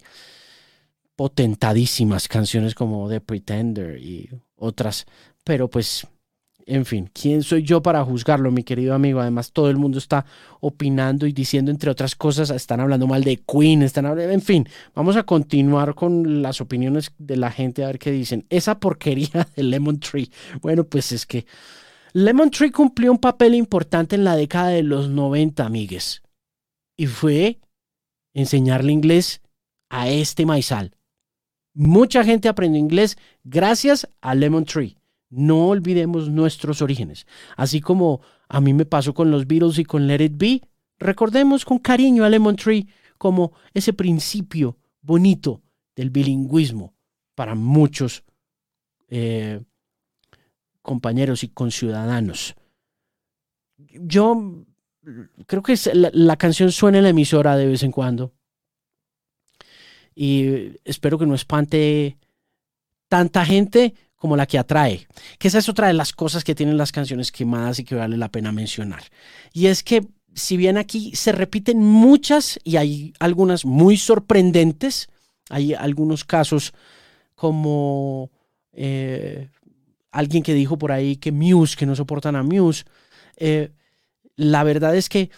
potentadísimas 1.15 2.27
canciones 2.27 2.75
como 2.75 3.09
The 3.09 3.21
Pretender 3.21 3.99
y 4.01 4.29
otras, 4.55 5.05
pero 5.43 5.69
pues, 5.69 6.07
en 6.65 6.85
fin, 6.85 7.09
¿quién 7.13 7.43
soy 7.43 7.63
yo 7.63 7.81
para 7.81 8.03
juzgarlo, 8.03 8.51
mi 8.51 8.63
querido 8.63 8.93
amigo? 8.95 9.19
Además, 9.19 9.51
todo 9.51 9.69
el 9.69 9.77
mundo 9.77 9.97
está 9.97 10.25
opinando 10.61 11.27
y 11.27 11.33
diciendo, 11.33 11.71
entre 11.71 11.91
otras 11.91 12.15
cosas, 12.15 12.49
están 12.49 12.79
hablando 12.79 13.05
mal 13.05 13.23
de 13.23 13.37
Queen, 13.37 13.83
están 13.83 14.05
hablando, 14.05 14.33
en 14.33 14.41
fin, 14.41 14.67
vamos 14.95 15.17
a 15.17 15.23
continuar 15.23 15.93
con 15.93 16.41
las 16.41 16.61
opiniones 16.61 17.11
de 17.17 17.37
la 17.37 17.51
gente 17.51 17.83
a 17.83 17.87
ver 17.87 17.99
qué 17.99 18.11
dicen. 18.11 18.45
Esa 18.49 18.79
porquería 18.79 19.47
de 19.55 19.63
Lemon 19.63 19.99
Tree, 19.99 20.31
bueno, 20.61 20.85
pues 20.85 21.11
es 21.11 21.25
que 21.25 21.45
Lemon 22.13 22.51
Tree 22.51 22.71
cumplió 22.71 23.11
un 23.11 23.19
papel 23.19 23.55
importante 23.55 24.15
en 24.15 24.23
la 24.23 24.35
década 24.35 24.69
de 24.69 24.83
los 24.83 25.09
90, 25.09 25.65
amigues, 25.65 26.23
y 26.97 27.07
fue 27.07 27.59
enseñarle 28.33 28.91
inglés 28.91 29.41
a 29.89 30.09
este 30.09 30.45
maizal 30.45 30.95
Mucha 31.73 32.23
gente 32.23 32.47
aprendió 32.47 32.79
inglés 32.79 33.17
gracias 33.43 34.07
a 34.21 34.35
Lemon 34.35 34.65
Tree. 34.65 34.97
No 35.29 35.69
olvidemos 35.69 36.29
nuestros 36.29 36.81
orígenes. 36.81 37.25
Así 37.57 37.81
como 37.81 38.21
a 38.47 38.61
mí 38.61 38.73
me 38.73 38.85
pasó 38.85 39.13
con 39.13 39.31
los 39.31 39.47
Beatles 39.47 39.79
y 39.79 39.85
con 39.85 40.05
Let 40.05 40.23
It 40.23 40.33
Be, 40.37 40.61
recordemos 40.99 41.65
con 41.65 41.79
cariño 41.79 42.23
a 42.23 42.29
Lemon 42.29 42.55
Tree 42.55 42.87
como 43.17 43.53
ese 43.73 43.93
principio 43.93 44.77
bonito 45.01 45.63
del 45.95 46.11
bilingüismo 46.11 46.93
para 47.33 47.55
muchos 47.55 48.23
eh, 49.09 49.61
compañeros 50.83 51.43
y 51.43 51.49
conciudadanos. 51.49 52.55
Yo 53.77 54.65
creo 55.47 55.63
que 55.63 55.75
la 55.93 56.37
canción 56.37 56.71
suena 56.71 56.99
en 56.99 57.05
la 57.05 57.09
emisora 57.09 57.57
de 57.57 57.67
vez 57.67 57.81
en 57.81 57.91
cuando 57.91 58.33
y 60.15 60.77
espero 60.85 61.17
que 61.17 61.25
no 61.25 61.35
espante 61.35 62.17
tanta 63.07 63.45
gente 63.45 63.93
como 64.15 64.37
la 64.37 64.45
que 64.45 64.57
atrae. 64.57 65.07
Que 65.37 65.49
esa 65.49 65.59
es 65.59 65.69
otra 65.69 65.87
de 65.87 65.93
las 65.93 66.13
cosas 66.13 66.43
que 66.43 66.55
tienen 66.55 66.77
las 66.77 66.91
canciones 66.91 67.31
quemadas 67.31 67.79
y 67.79 67.83
que 67.83 67.95
vale 67.95 68.17
la 68.17 68.29
pena 68.29 68.51
mencionar. 68.51 69.03
Y 69.51 69.67
es 69.67 69.83
que 69.83 70.07
si 70.33 70.57
bien 70.57 70.77
aquí 70.77 71.15
se 71.15 71.31
repiten 71.31 71.79
muchas 71.79 72.59
y 72.63 72.77
hay 72.77 73.13
algunas 73.19 73.65
muy 73.65 73.97
sorprendentes, 73.97 75.09
hay 75.49 75.73
algunos 75.73 76.23
casos 76.23 76.73
como 77.35 78.31
eh, 78.71 79.49
alguien 80.11 80.43
que 80.43 80.53
dijo 80.53 80.77
por 80.77 80.91
ahí 80.91 81.17
que 81.17 81.31
Muse, 81.31 81.75
que 81.75 81.85
no 81.85 81.95
soportan 81.95 82.35
a 82.35 82.43
Muse. 82.43 82.85
Eh, 83.37 83.71
la 84.35 84.63
verdad 84.63 84.95
es 84.95 85.09
que 85.09 85.29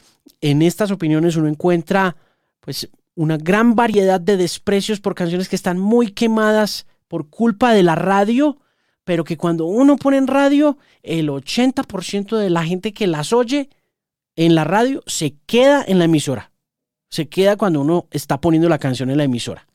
en 0.41 0.61
estas 0.61 0.91
opiniones 0.91 1.35
uno 1.35 1.47
encuentra 1.47 2.15
pues 2.59 2.89
una 3.15 3.37
gran 3.37 3.75
variedad 3.75 4.19
de 4.19 4.37
desprecios 4.37 4.99
por 4.99 5.15
canciones 5.15 5.49
que 5.49 5.55
están 5.55 5.79
muy 5.79 6.11
quemadas 6.11 6.85
por 7.07 7.29
culpa 7.29 7.73
de 7.73 7.83
la 7.83 7.95
radio, 7.95 8.57
pero 9.03 9.23
que 9.23 9.37
cuando 9.37 9.65
uno 9.65 9.95
pone 9.95 10.17
en 10.17 10.27
radio, 10.27 10.77
el 11.01 11.29
80% 11.29 12.37
de 12.37 12.49
la 12.49 12.65
gente 12.65 12.93
que 12.93 13.07
las 13.07 13.31
oye 13.33 13.69
en 14.35 14.53
la 14.53 14.65
radio 14.65 15.01
se 15.05 15.37
queda 15.45 15.83
en 15.87 15.99
la 15.99 16.05
emisora. 16.05 16.51
Se 17.09 17.29
queda 17.29 17.55
cuando 17.55 17.81
uno 17.81 18.07
está 18.11 18.41
poniendo 18.41 18.67
la 18.67 18.79
canción 18.79 19.09
en 19.09 19.17
la 19.17 19.23
emisora. 19.23 19.67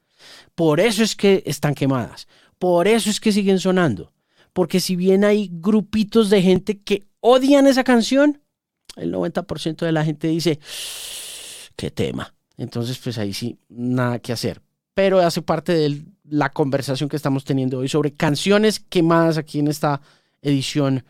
Por 0.55 0.81
eso 0.81 1.03
es 1.03 1.17
que 1.17 1.43
están 1.47 1.75
quemadas. 1.75 2.29
Por 2.59 2.87
eso 2.87 3.09
es 3.09 3.21
que 3.21 3.33
siguen 3.33 3.59
sonando. 3.59 4.13
porque 4.53 4.81
si 4.81 4.97
bien 4.97 5.25
hay 5.25 5.49
grupitos 5.53 6.29
de 6.29 6.43
gente 6.43 6.81
que 6.83 7.07
odian 7.21 7.69
esa 7.69 7.85
canción, 7.85 8.43
el 8.97 9.13
90% 9.15 9.87
de 9.87 9.93
la 9.93 10.05
gente 10.05 10.27
dice, 10.27 10.59
qué 11.77 11.93
tema. 11.93 12.35
Entonces, 12.61 12.99
pues 12.99 13.17
ahí 13.17 13.33
sí, 13.33 13.57
nada 13.71 14.19
que 14.19 14.35
hacer. 14.35 14.61
Pero 14.93 15.19
hace 15.19 15.41
parte 15.41 15.73
de 15.73 16.03
la 16.29 16.51
conversación 16.51 17.09
que 17.09 17.17
estamos 17.17 17.43
teniendo 17.43 17.79
hoy 17.79 17.89
sobre 17.89 18.13
canciones 18.13 18.81
quemadas 18.81 19.39
aquí 19.39 19.61
en 19.61 19.69
esta 19.69 20.03
edición 20.43 21.03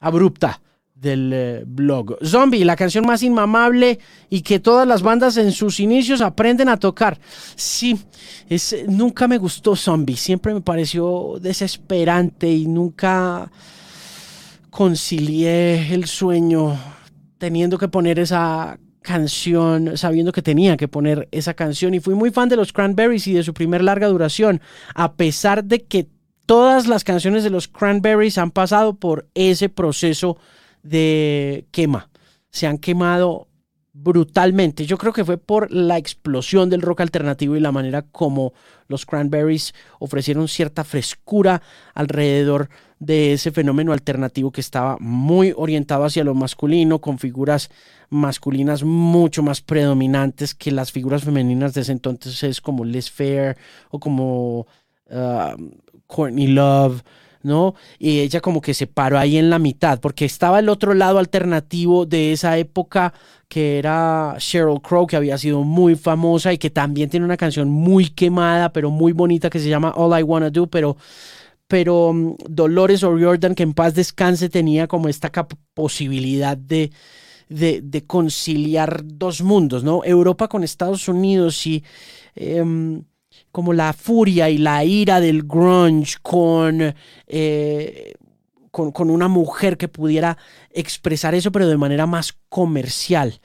abrupta 0.00 0.60
del 0.96 1.30
eh, 1.32 1.62
blog. 1.64 2.18
Zombie, 2.24 2.64
la 2.64 2.74
canción 2.74 3.06
más 3.06 3.22
inmamable 3.22 4.00
y 4.30 4.40
que 4.40 4.58
todas 4.58 4.84
las 4.84 5.02
bandas 5.02 5.36
en 5.36 5.52
sus 5.52 5.78
inicios 5.78 6.20
aprenden 6.20 6.68
a 6.68 6.76
tocar. 6.76 7.20
Sí, 7.54 7.96
es, 8.48 8.74
nunca 8.88 9.28
me 9.28 9.38
gustó 9.38 9.76
Zombie, 9.76 10.16
siempre 10.16 10.52
me 10.52 10.60
pareció 10.60 11.38
desesperante 11.40 12.50
y 12.50 12.66
nunca 12.66 13.48
concilié 14.70 15.94
el 15.94 16.06
sueño 16.06 16.76
teniendo 17.38 17.78
que 17.78 17.86
poner 17.86 18.18
esa 18.18 18.76
canción, 19.06 19.96
sabiendo 19.96 20.32
que 20.32 20.42
tenía 20.42 20.76
que 20.76 20.88
poner 20.88 21.28
esa 21.30 21.54
canción 21.54 21.94
y 21.94 22.00
fui 22.00 22.16
muy 22.16 22.32
fan 22.32 22.48
de 22.48 22.56
los 22.56 22.72
Cranberries 22.72 23.28
y 23.28 23.34
de 23.34 23.44
su 23.44 23.54
primer 23.54 23.84
larga 23.84 24.08
duración, 24.08 24.60
a 24.96 25.14
pesar 25.14 25.62
de 25.62 25.84
que 25.84 26.08
todas 26.44 26.88
las 26.88 27.04
canciones 27.04 27.44
de 27.44 27.50
los 27.50 27.68
Cranberries 27.68 28.36
han 28.36 28.50
pasado 28.50 28.94
por 28.94 29.28
ese 29.34 29.68
proceso 29.68 30.38
de 30.82 31.68
quema. 31.70 32.10
Se 32.50 32.66
han 32.66 32.78
quemado 32.78 33.46
brutalmente. 33.92 34.86
Yo 34.86 34.98
creo 34.98 35.12
que 35.12 35.24
fue 35.24 35.38
por 35.38 35.70
la 35.70 35.98
explosión 35.98 36.68
del 36.68 36.82
rock 36.82 37.02
alternativo 37.02 37.54
y 37.54 37.60
la 37.60 37.70
manera 37.70 38.02
como 38.02 38.54
los 38.88 39.06
Cranberries 39.06 39.72
ofrecieron 40.00 40.48
cierta 40.48 40.82
frescura 40.82 41.62
alrededor 41.94 42.70
de 42.98 43.32
ese 43.34 43.50
fenómeno 43.50 43.92
alternativo 43.92 44.50
que 44.50 44.60
estaba 44.60 44.96
muy 45.00 45.52
orientado 45.56 46.04
hacia 46.04 46.24
lo 46.24 46.34
masculino, 46.34 47.00
con 47.00 47.18
figuras 47.18 47.70
masculinas 48.08 48.84
mucho 48.84 49.42
más 49.42 49.60
predominantes 49.60 50.54
que 50.54 50.70
las 50.70 50.92
figuras 50.92 51.24
femeninas 51.24 51.74
de 51.74 51.82
ese 51.82 51.92
entonces, 51.92 52.60
como 52.60 52.84
Liz 52.84 53.10
Fair 53.10 53.56
o 53.90 54.00
como 54.00 54.66
uh, 55.10 55.56
Courtney 56.06 56.46
Love 56.46 57.02
¿no? 57.46 57.76
Y 57.98 58.20
ella 58.20 58.40
como 58.40 58.60
que 58.60 58.74
se 58.74 58.88
paró 58.88 59.18
ahí 59.18 59.36
en 59.38 59.50
la 59.50 59.60
mitad, 59.60 60.00
porque 60.00 60.24
estaba 60.24 60.58
el 60.58 60.68
otro 60.68 60.94
lado 60.94 61.18
alternativo 61.18 62.04
de 62.04 62.32
esa 62.32 62.58
época 62.58 63.14
que 63.48 63.78
era 63.78 64.34
Sheryl 64.38 64.82
Crow, 64.82 65.06
que 65.06 65.14
había 65.14 65.38
sido 65.38 65.62
muy 65.62 65.94
famosa 65.94 66.52
y 66.52 66.58
que 66.58 66.70
también 66.70 67.08
tiene 67.08 67.24
una 67.24 67.36
canción 67.36 67.70
muy 67.70 68.08
quemada, 68.08 68.72
pero 68.72 68.90
muy 68.90 69.12
bonita, 69.12 69.48
que 69.48 69.60
se 69.60 69.68
llama 69.68 69.92
All 69.96 70.18
I 70.18 70.24
Wanna 70.24 70.50
Do, 70.50 70.66
pero 70.66 70.96
pero 71.68 72.12
mm, 72.12 72.36
Dolores 72.48 73.02
O'Riordan, 73.02 73.54
que 73.54 73.62
en 73.62 73.74
paz 73.74 73.94
descanse, 73.94 74.48
tenía 74.48 74.86
como 74.86 75.08
esta 75.08 75.30
posibilidad 75.74 76.56
de, 76.56 76.90
de, 77.48 78.04
conciliar 78.06 79.02
dos 79.04 79.42
mundos, 79.42 79.84
¿no? 79.84 80.04
Europa 80.04 80.48
con 80.48 80.64
Estados 80.64 81.08
Unidos 81.08 81.66
y 81.66 81.84
em, 82.34 83.04
como 83.52 83.72
la 83.72 83.92
furia 83.92 84.50
y 84.50 84.58
la 84.58 84.84
ira 84.84 85.20
del 85.20 85.42
grunge 85.42 86.16
eh, 87.26 88.14
con, 88.70 88.92
con, 88.92 89.10
una 89.10 89.28
mujer 89.28 89.76
que 89.76 89.88
pudiera 89.88 90.36
expresar 90.70 91.34
eso, 91.34 91.52
pero 91.52 91.66
de 91.68 91.76
manera 91.76 92.06
más 92.06 92.36
comercial. 92.48 93.40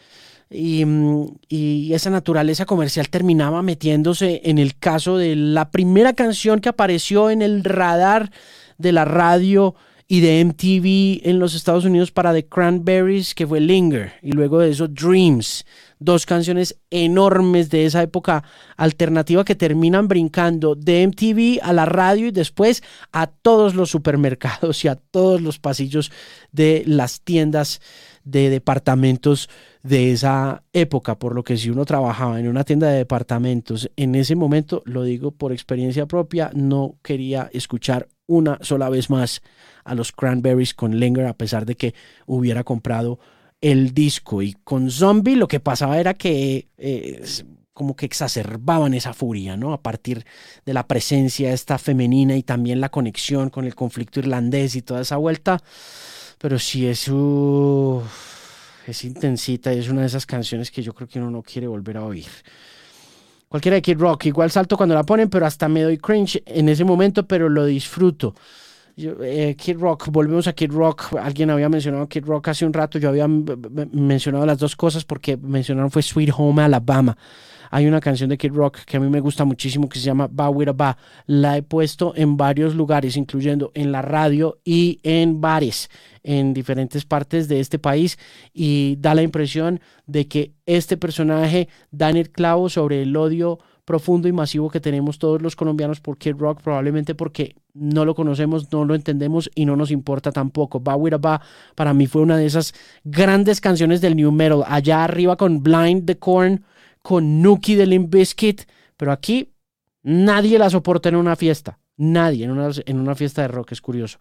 Y, 0.51 0.85
y, 1.47 1.93
esa 1.93 2.09
naturaleza 2.09 2.65
comercial 2.65 3.07
terminaba 3.09 3.61
metiéndose 3.61 4.41
en 4.43 4.57
el 4.57 4.77
caso 4.77 5.17
de 5.17 5.35
la 5.37 5.71
primera 5.71 6.11
canción 6.11 6.59
que 6.59 6.67
apareció 6.67 7.29
en 7.29 7.41
el 7.41 7.63
radar 7.63 8.31
de 8.77 8.91
la 8.91 9.05
radio 9.05 9.75
y 10.11 10.19
de 10.19 10.43
MTV 10.43 11.29
en 11.29 11.39
los 11.39 11.55
Estados 11.55 11.85
Unidos 11.85 12.11
para 12.11 12.33
The 12.33 12.45
Cranberries, 12.45 13.33
que 13.33 13.47
fue 13.47 13.61
Linger, 13.61 14.11
y 14.21 14.33
luego 14.33 14.59
de 14.59 14.69
eso 14.69 14.89
Dreams, 14.89 15.65
dos 15.99 16.25
canciones 16.25 16.75
enormes 16.89 17.69
de 17.69 17.85
esa 17.85 18.03
época 18.03 18.43
alternativa 18.75 19.45
que 19.45 19.55
terminan 19.55 20.09
brincando 20.09 20.75
de 20.75 21.07
MTV 21.07 21.61
a 21.63 21.71
la 21.71 21.85
radio 21.85 22.27
y 22.27 22.31
después 22.31 22.83
a 23.13 23.27
todos 23.27 23.73
los 23.73 23.89
supermercados 23.89 24.83
y 24.83 24.89
a 24.89 24.95
todos 24.95 25.39
los 25.39 25.59
pasillos 25.59 26.11
de 26.51 26.83
las 26.85 27.21
tiendas 27.21 27.79
de 28.25 28.49
departamentos 28.49 29.49
de 29.83 30.11
esa 30.11 30.63
época, 30.73 31.17
por 31.17 31.35
lo 31.35 31.43
que 31.43 31.57
si 31.57 31.69
uno 31.69 31.85
trabajaba 31.85 32.39
en 32.39 32.47
una 32.47 32.63
tienda 32.63 32.89
de 32.89 32.97
departamentos 32.97 33.89
en 33.95 34.15
ese 34.15 34.35
momento, 34.35 34.83
lo 34.85 35.03
digo 35.03 35.31
por 35.31 35.51
experiencia 35.51 36.05
propia, 36.05 36.51
no 36.53 36.97
quería 37.01 37.49
escuchar 37.53 38.07
una 38.27 38.59
sola 38.61 38.89
vez 38.89 39.09
más 39.09 39.41
a 39.83 39.95
los 39.95 40.11
Cranberries 40.11 40.73
con 40.73 40.99
Linger 40.99 41.25
a 41.25 41.37
pesar 41.37 41.65
de 41.65 41.75
que 41.75 41.95
hubiera 42.25 42.63
comprado 42.63 43.19
el 43.59 43.93
disco. 43.93 44.41
Y 44.41 44.53
con 44.63 44.91
Zombie 44.91 45.35
lo 45.35 45.47
que 45.47 45.59
pasaba 45.59 45.99
era 45.99 46.13
que 46.13 46.69
eh, 46.77 47.23
como 47.73 47.95
que 47.95 48.05
exacerbaban 48.05 48.93
esa 48.93 49.13
furia, 49.13 49.57
¿no? 49.57 49.73
A 49.73 49.81
partir 49.81 50.25
de 50.65 50.73
la 50.73 50.87
presencia 50.87 51.53
esta 51.53 51.77
femenina 51.77 52.35
y 52.35 52.43
también 52.43 52.81
la 52.81 52.89
conexión 52.89 53.49
con 53.49 53.65
el 53.65 53.75
conflicto 53.75 54.19
irlandés 54.19 54.75
y 54.75 54.81
toda 54.81 55.01
esa 55.01 55.17
vuelta. 55.17 55.61
Pero 56.37 56.59
sí 56.59 56.87
es, 56.87 57.07
es 58.87 59.03
intensita 59.03 59.73
y 59.73 59.79
es 59.79 59.89
una 59.89 60.01
de 60.01 60.07
esas 60.07 60.25
canciones 60.25 60.71
que 60.71 60.81
yo 60.81 60.93
creo 60.93 61.07
que 61.07 61.19
uno 61.19 61.29
no 61.29 61.41
quiere 61.41 61.67
volver 61.67 61.97
a 61.97 62.03
oír. 62.03 62.27
Cualquiera 63.47 63.75
de 63.75 63.81
Kid 63.81 63.97
Rock, 63.97 64.27
igual 64.27 64.49
salto 64.49 64.77
cuando 64.77 64.95
la 64.95 65.03
ponen, 65.03 65.29
pero 65.29 65.45
hasta 65.45 65.67
me 65.67 65.81
doy 65.81 65.97
cringe 65.97 66.41
en 66.45 66.69
ese 66.69 66.85
momento, 66.85 67.27
pero 67.27 67.49
lo 67.49 67.65
disfruto. 67.65 68.33
Eh, 68.97 69.55
Kid 69.57 69.77
Rock, 69.77 70.09
volvemos 70.11 70.47
a 70.47 70.53
Kid 70.53 70.71
Rock. 70.71 71.15
Alguien 71.19 71.49
había 71.49 71.69
mencionado 71.69 72.07
Kid 72.07 72.25
Rock 72.25 72.49
hace 72.49 72.65
un 72.65 72.73
rato. 72.73 72.99
Yo 72.99 73.09
había 73.09 73.27
mencionado 73.27 74.45
las 74.45 74.59
dos 74.59 74.75
cosas 74.75 75.05
porque 75.05 75.37
mencionaron 75.37 75.91
fue 75.91 76.01
Sweet 76.01 76.31
Home 76.35 76.61
Alabama. 76.61 77.17
Hay 77.73 77.87
una 77.87 78.01
canción 78.01 78.29
de 78.29 78.37
Kid 78.37 78.51
Rock 78.51 78.79
que 78.85 78.97
a 78.97 78.99
mí 78.99 79.09
me 79.09 79.21
gusta 79.21 79.45
muchísimo 79.45 79.87
que 79.87 79.97
se 79.97 80.05
llama 80.05 80.27
Ba 80.29 80.49
With 80.49 80.71
Ba. 80.75 80.97
La 81.25 81.55
he 81.55 81.63
puesto 81.63 82.13
en 82.17 82.35
varios 82.35 82.75
lugares, 82.75 83.15
incluyendo 83.15 83.71
en 83.73 83.93
la 83.93 84.01
radio 84.01 84.59
y 84.65 84.99
en 85.03 85.39
bares 85.39 85.89
en 86.21 86.53
diferentes 86.53 87.05
partes 87.05 87.47
de 87.47 87.61
este 87.61 87.79
país 87.79 88.19
y 88.53 88.97
da 88.99 89.15
la 89.15 89.23
impresión 89.23 89.79
de 90.05 90.27
que 90.27 90.51
este 90.65 90.97
personaje 90.97 91.69
da 91.91 92.09
en 92.09 92.17
el 92.17 92.29
clavo 92.29 92.69
sobre 92.69 93.03
el 93.03 93.15
odio 93.15 93.59
profundo 93.85 94.27
y 94.27 94.33
masivo 94.33 94.69
que 94.69 94.79
tenemos 94.79 95.17
todos 95.17 95.41
los 95.41 95.55
colombianos 95.55 96.01
por 96.01 96.17
Kid 96.17 96.35
Rock, 96.37 96.61
probablemente 96.61 97.15
porque 97.15 97.55
no 97.73 98.05
lo 98.05 98.15
conocemos, 98.15 98.71
no 98.71 98.85
lo 98.85 98.95
entendemos 98.95 99.49
y 99.55 99.65
no 99.65 99.75
nos 99.75 99.91
importa 99.91 100.31
tampoco. 100.31 100.79
Ba 100.79 100.95
With 100.95 101.15
Ba 101.19 101.41
para 101.75 101.93
mí 101.93 102.07
fue 102.07 102.21
una 102.21 102.37
de 102.37 102.45
esas 102.45 102.73
grandes 103.03 103.61
canciones 103.61 104.01
del 104.01 104.15
New 104.15 104.31
Metal, 104.31 104.63
allá 104.67 105.03
arriba 105.03 105.35
con 105.35 105.63
Blind 105.63 106.05
the 106.05 106.17
Corn 106.17 106.63
con 107.01 107.41
Nuki 107.41 107.75
de 107.75 107.87
Limp 107.87 108.13
Bizkit, 108.13 108.63
pero 108.95 109.11
aquí 109.11 109.53
nadie 110.03 110.59
la 110.59 110.69
soporta 110.69 111.09
en 111.09 111.15
una 111.15 111.35
fiesta. 111.35 111.79
Nadie 111.97 112.45
en 112.45 112.51
una, 112.51 112.69
en 112.85 112.99
una 112.99 113.15
fiesta 113.15 113.43
de 113.43 113.47
rock, 113.47 113.73
es 113.73 113.81
curioso. 113.81 114.17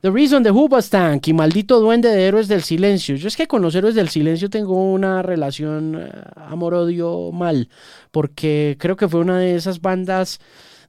The 0.00 0.10
Reason 0.10 0.42
de 0.42 0.50
Hoobastank 0.50 1.26
y 1.28 1.32
Maldito 1.32 1.80
Duende 1.80 2.08
de 2.08 2.26
Héroes 2.26 2.48
del 2.48 2.62
Silencio. 2.62 3.16
Yo 3.16 3.28
es 3.28 3.36
que 3.36 3.46
con 3.46 3.62
los 3.62 3.74
Héroes 3.74 3.94
del 3.94 4.08
Silencio 4.08 4.50
tengo 4.50 4.92
una 4.92 5.22
relación 5.22 5.96
eh, 6.00 6.10
amor-odio 6.36 7.32
mal, 7.32 7.68
porque 8.10 8.76
creo 8.78 8.96
que 8.96 9.08
fue 9.08 9.20
una 9.20 9.38
de 9.38 9.56
esas 9.56 9.80
bandas 9.80 10.38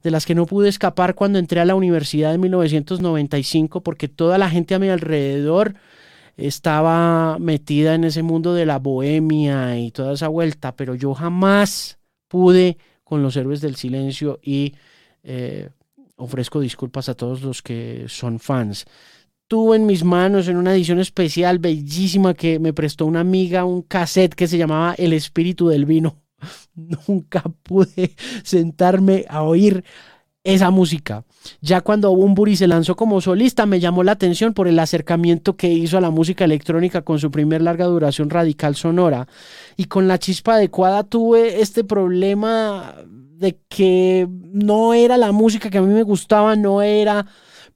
de 0.02 0.10
las 0.10 0.26
que 0.26 0.34
no 0.34 0.46
pude 0.46 0.68
escapar 0.68 1.14
cuando 1.14 1.38
entré 1.38 1.60
a 1.60 1.64
la 1.64 1.74
universidad 1.74 2.34
en 2.34 2.40
1995, 2.40 3.82
porque 3.82 4.08
toda 4.08 4.38
la 4.38 4.50
gente 4.50 4.74
a 4.74 4.78
mi 4.78 4.88
alrededor 4.88 5.74
estaba 6.36 7.36
metida 7.38 7.94
en 7.94 8.04
ese 8.04 8.22
mundo 8.22 8.54
de 8.54 8.64
la 8.64 8.78
bohemia 8.78 9.78
y 9.78 9.90
toda 9.90 10.14
esa 10.14 10.28
vuelta, 10.28 10.76
pero 10.76 10.94
yo 10.94 11.12
jamás 11.14 11.98
pude 12.28 12.78
con 13.02 13.22
los 13.22 13.36
héroes 13.36 13.60
del 13.60 13.74
silencio 13.74 14.38
y 14.42 14.74
eh, 15.24 15.70
ofrezco 16.16 16.60
disculpas 16.60 17.08
a 17.08 17.14
todos 17.14 17.42
los 17.42 17.62
que 17.62 18.04
son 18.08 18.38
fans. 18.38 18.86
Tuve 19.48 19.76
en 19.76 19.86
mis 19.86 20.04
manos 20.04 20.46
en 20.48 20.58
una 20.58 20.74
edición 20.74 21.00
especial 21.00 21.58
bellísima 21.58 22.34
que 22.34 22.58
me 22.58 22.74
prestó 22.74 23.06
una 23.06 23.20
amiga 23.20 23.64
un 23.64 23.82
cassette 23.82 24.34
que 24.34 24.46
se 24.46 24.58
llamaba 24.58 24.94
El 24.98 25.14
espíritu 25.14 25.68
del 25.68 25.86
vino. 25.86 26.22
Nunca 26.74 27.42
pude 27.62 28.14
sentarme 28.42 29.24
a 29.28 29.42
oír 29.42 29.84
esa 30.44 30.70
música. 30.70 31.24
Ya 31.60 31.80
cuando 31.82 32.14
Bumburi 32.14 32.56
se 32.56 32.68
lanzó 32.68 32.96
como 32.96 33.20
solista, 33.20 33.66
me 33.66 33.80
llamó 33.80 34.02
la 34.02 34.12
atención 34.12 34.54
por 34.54 34.68
el 34.68 34.78
acercamiento 34.78 35.56
que 35.56 35.70
hizo 35.70 35.98
a 35.98 36.00
la 36.00 36.10
música 36.10 36.44
electrónica 36.44 37.02
con 37.02 37.18
su 37.18 37.30
primer 37.30 37.62
larga 37.62 37.84
duración 37.86 38.30
radical 38.30 38.74
sonora. 38.74 39.28
Y 39.76 39.84
con 39.84 40.08
la 40.08 40.18
chispa 40.18 40.54
adecuada 40.54 41.04
tuve 41.04 41.60
este 41.60 41.84
problema 41.84 42.94
de 43.06 43.58
que 43.68 44.26
no 44.30 44.94
era 44.94 45.16
la 45.16 45.32
música 45.32 45.70
que 45.70 45.78
a 45.78 45.82
mí 45.82 45.92
me 45.92 46.02
gustaba, 46.02 46.56
no 46.56 46.82
era 46.82 47.26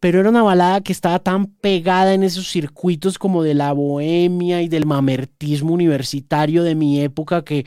pero 0.03 0.19
era 0.19 0.31
una 0.31 0.43
balada 0.43 0.81
que 0.81 0.91
estaba 0.91 1.21
tan 1.21 1.47
pegada 1.47 2.13
en 2.13 2.25
esos 2.25 2.51
circuitos 2.51 3.21
como 3.21 3.45
de 3.45 3.55
la 3.55 3.73
bohemia 3.73 4.61
y 4.61 4.67
del 4.67 4.85
mamertismo 4.85 5.73
universitario 5.73 6.65
de 6.65 6.75
mi 6.75 7.01
época 7.01 7.45
que 7.45 7.67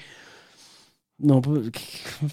no, 1.17 1.41
pues, 1.41 1.71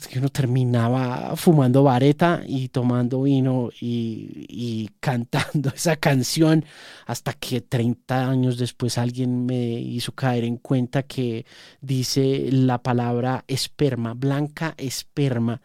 que 0.09 0.18
uno 0.18 0.29
terminaba 0.29 1.37
fumando 1.37 1.85
vareta 1.85 2.42
y 2.47 2.68
tomando 2.68 3.23
vino 3.23 3.71
y, 3.81 4.90
cantando 5.01 5.71
esa 5.75 5.97
canción 5.97 6.64
hasta 7.07 7.33
que 7.33 7.61
30 7.61 8.29
años 8.29 8.59
después 8.59 8.99
alguien 8.99 9.47
me 9.47 9.81
hizo 9.81 10.12
caer 10.12 10.45
en 10.45 10.57
cuenta 10.57 11.05
que 11.05 11.47
dice 11.81 12.49
la 12.51 12.83
palabra 12.83 13.45
esperma, 13.47 14.14
blanca 14.14 14.75
esperma, 14.77 15.61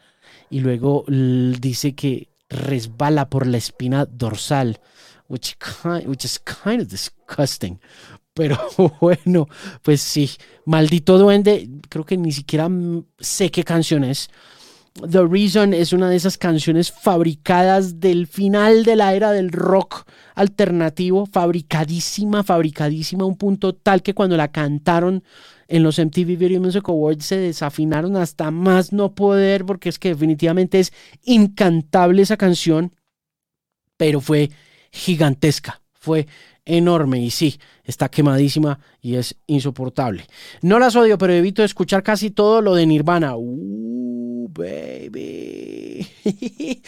y 0.49 0.59
luego 0.59 1.05
dice 1.07 1.95
que 1.95 2.29
resbala 2.49 3.29
por 3.29 3.47
la 3.47 3.57
espina 3.57 4.05
dorsal, 4.05 4.79
which, 5.27 5.57
which 6.05 6.23
is 6.23 6.39
kind 6.39 6.81
of 6.81 6.87
disgusting. 6.87 7.79
Pero 8.37 8.57
bueno, 9.01 9.47
pues 9.81 10.01
sí, 10.01 10.29
maldito 10.63 11.17
duende, 11.17 11.67
creo 11.89 12.05
que 12.05 12.15
ni 12.15 12.31
siquiera 12.31 12.69
sé 13.19 13.49
qué 13.49 13.63
canción 13.63 14.03
es. 14.03 14.29
The 15.09 15.27
Reason 15.27 15.73
es 15.73 15.93
una 15.93 16.09
de 16.09 16.15
esas 16.15 16.37
canciones 16.37 16.91
fabricadas 16.91 17.99
del 17.99 18.25
final 18.25 18.83
de 18.83 18.95
la 18.95 19.13
era 19.13 19.31
del 19.31 19.51
rock 19.51 20.09
alternativo, 20.33 21.25
fabricadísima, 21.25 22.43
fabricadísima, 22.43 23.23
a 23.23 23.27
un 23.27 23.37
punto 23.37 23.75
tal 23.75 24.01
que 24.01 24.15
cuando 24.15 24.37
la 24.37 24.51
cantaron 24.51 25.23
en 25.67 25.83
los 25.83 25.99
MTV 25.99 26.37
Video 26.37 26.61
Music 26.61 26.87
Awards 26.89 27.25
se 27.25 27.37
desafinaron 27.37 28.15
hasta 28.15 28.49
más 28.49 28.91
no 28.91 29.13
poder, 29.13 29.65
porque 29.65 29.89
es 29.89 29.99
que 29.99 30.09
definitivamente 30.09 30.79
es 30.79 30.91
incantable 31.23 32.21
esa 32.21 32.37
canción, 32.37 32.95
pero 33.97 34.19
fue 34.21 34.49
gigantesca, 34.91 35.81
fue 35.93 36.27
enorme 36.67 37.19
y 37.19 37.31
sí, 37.31 37.59
está 37.83 38.09
quemadísima 38.09 38.79
y 39.01 39.15
es 39.15 39.35
insoportable. 39.47 40.25
No 40.61 40.79
las 40.79 40.95
odio, 40.95 41.17
pero 41.17 41.33
evito 41.33 41.63
escuchar 41.63 42.03
casi 42.03 42.29
todo 42.29 42.61
lo 42.61 42.75
de 42.75 42.85
Nirvana. 42.85 43.35
Uh, 43.35 44.47
baby. 44.49 46.07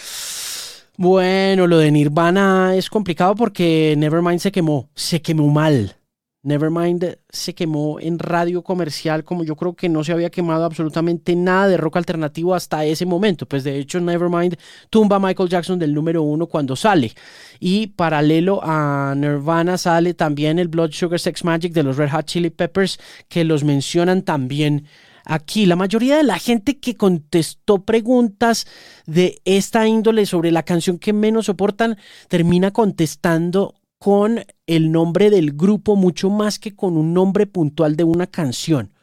bueno, 0.97 1.67
lo 1.67 1.77
de 1.77 1.91
Nirvana 1.91 2.75
es 2.75 2.89
complicado 2.89 3.35
porque 3.35 3.95
Nevermind 3.97 4.39
se 4.39 4.51
quemó, 4.51 4.89
se 4.95 5.21
quemó 5.21 5.47
mal. 5.47 5.98
Nevermind 6.41 7.17
se 7.29 7.53
quemó 7.53 7.99
en 7.99 8.17
radio 8.17 8.63
comercial 8.63 9.25
como 9.25 9.43
yo 9.43 9.57
creo 9.57 9.75
que 9.75 9.89
no 9.89 10.05
se 10.05 10.13
había 10.13 10.29
quemado 10.29 10.63
absolutamente 10.63 11.35
nada 11.35 11.67
de 11.67 11.75
rock 11.75 11.97
alternativo 11.97 12.55
hasta 12.55 12.85
ese 12.85 13.05
momento. 13.05 13.45
Pues 13.45 13.65
de 13.65 13.77
hecho 13.77 13.99
Nevermind 13.99 14.55
tumba 14.89 15.17
a 15.17 15.19
Michael 15.19 15.49
Jackson 15.49 15.77
del 15.77 15.93
número 15.93 16.23
uno 16.23 16.47
cuando 16.47 16.77
sale. 16.77 17.11
Y 17.59 17.87
paralelo 17.87 18.61
a 18.63 19.13
Nirvana 19.17 19.77
sale 19.77 20.13
también 20.13 20.59
el 20.59 20.69
Blood 20.69 20.91
Sugar 20.91 21.19
Sex 21.19 21.43
Magic 21.43 21.73
de 21.73 21.83
los 21.83 21.97
Red 21.97 22.11
Hot 22.11 22.25
Chili 22.25 22.49
Peppers 22.49 22.99
que 23.27 23.43
los 23.43 23.65
mencionan 23.65 24.21
también 24.21 24.85
aquí. 25.25 25.65
La 25.65 25.75
mayoría 25.75 26.17
de 26.17 26.23
la 26.23 26.39
gente 26.39 26.79
que 26.79 26.95
contestó 26.95 27.83
preguntas 27.83 28.65
de 29.05 29.41
esta 29.43 29.87
índole 29.87 30.25
sobre 30.25 30.51
la 30.51 30.63
canción 30.63 30.99
que 30.99 31.11
menos 31.11 31.47
soportan 31.47 31.97
termina 32.29 32.71
contestando 32.71 33.75
con 33.99 34.45
el 34.65 34.91
nombre 34.91 35.29
del 35.29 35.51
grupo 35.51 35.95
mucho 35.95 36.29
más 36.29 36.57
que 36.57 36.75
con 36.75 36.97
un 36.97 37.13
nombre 37.13 37.45
puntual 37.45 37.95
de 37.97 38.05
una 38.05 38.27
canción, 38.27 38.93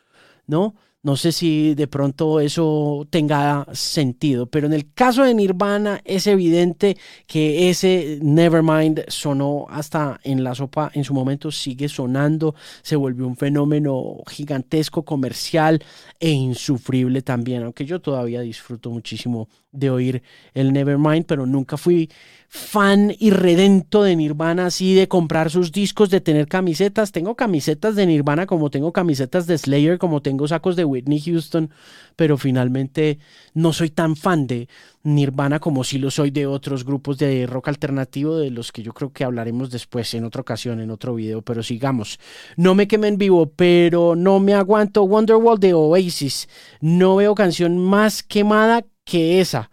¿no? 0.46 0.74
No 1.06 1.14
sé 1.14 1.30
si 1.30 1.76
de 1.76 1.86
pronto 1.86 2.40
eso 2.40 3.06
tenga 3.10 3.64
sentido, 3.72 4.46
pero 4.46 4.66
en 4.66 4.72
el 4.72 4.92
caso 4.92 5.22
de 5.22 5.34
Nirvana 5.34 6.00
es 6.04 6.26
evidente 6.26 6.96
que 7.28 7.70
ese 7.70 8.18
Nevermind 8.22 9.04
sonó 9.06 9.66
hasta 9.70 10.18
en 10.24 10.42
la 10.42 10.56
sopa, 10.56 10.90
en 10.94 11.04
su 11.04 11.14
momento 11.14 11.52
sigue 11.52 11.88
sonando, 11.88 12.56
se 12.82 12.96
volvió 12.96 13.24
un 13.24 13.36
fenómeno 13.36 14.16
gigantesco, 14.26 15.04
comercial 15.04 15.80
e 16.18 16.30
insufrible 16.30 17.22
también, 17.22 17.62
aunque 17.62 17.84
yo 17.84 18.00
todavía 18.00 18.40
disfruto 18.40 18.90
muchísimo 18.90 19.48
de 19.70 19.90
oír 19.90 20.22
el 20.54 20.72
Nevermind, 20.72 21.26
pero 21.26 21.46
nunca 21.46 21.76
fui 21.76 22.10
fan 22.48 23.14
y 23.18 23.30
redento 23.30 24.02
de 24.02 24.16
Nirvana, 24.16 24.66
así 24.66 24.94
de 24.94 25.08
comprar 25.08 25.50
sus 25.50 25.72
discos, 25.72 26.10
de 26.10 26.20
tener 26.20 26.46
camisetas. 26.46 27.12
Tengo 27.12 27.34
camisetas 27.34 27.96
de 27.96 28.06
Nirvana 28.06 28.46
como 28.46 28.70
tengo 28.70 28.92
camisetas 28.92 29.46
de 29.46 29.58
Slayer, 29.58 29.98
como 29.98 30.22
tengo 30.22 30.48
sacos 30.48 30.76
de 30.76 30.84
Whitney 30.96 31.20
Houston, 31.20 31.70
pero 32.16 32.38
finalmente 32.38 33.18
no 33.54 33.72
soy 33.72 33.90
tan 33.90 34.16
fan 34.16 34.46
de 34.46 34.68
Nirvana 35.02 35.60
como 35.60 35.84
si 35.84 35.98
lo 35.98 36.10
soy 36.10 36.30
de 36.30 36.46
otros 36.46 36.84
grupos 36.84 37.18
de 37.18 37.46
rock 37.46 37.68
alternativo, 37.68 38.38
de 38.38 38.50
los 38.50 38.72
que 38.72 38.82
yo 38.82 38.92
creo 38.92 39.12
que 39.12 39.24
hablaremos 39.24 39.70
después 39.70 40.12
en 40.14 40.24
otra 40.24 40.40
ocasión, 40.40 40.80
en 40.80 40.90
otro 40.90 41.14
video, 41.14 41.42
pero 41.42 41.62
sigamos. 41.62 42.18
No 42.56 42.74
me 42.74 42.88
quemen 42.88 43.18
vivo, 43.18 43.46
pero 43.54 44.16
no 44.16 44.40
me 44.40 44.54
aguanto 44.54 45.04
Wonderwall 45.04 45.60
de 45.60 45.74
Oasis. 45.74 46.48
No 46.80 47.16
veo 47.16 47.34
canción 47.34 47.78
más 47.78 48.22
quemada 48.22 48.84
que 49.04 49.40
esa. 49.40 49.70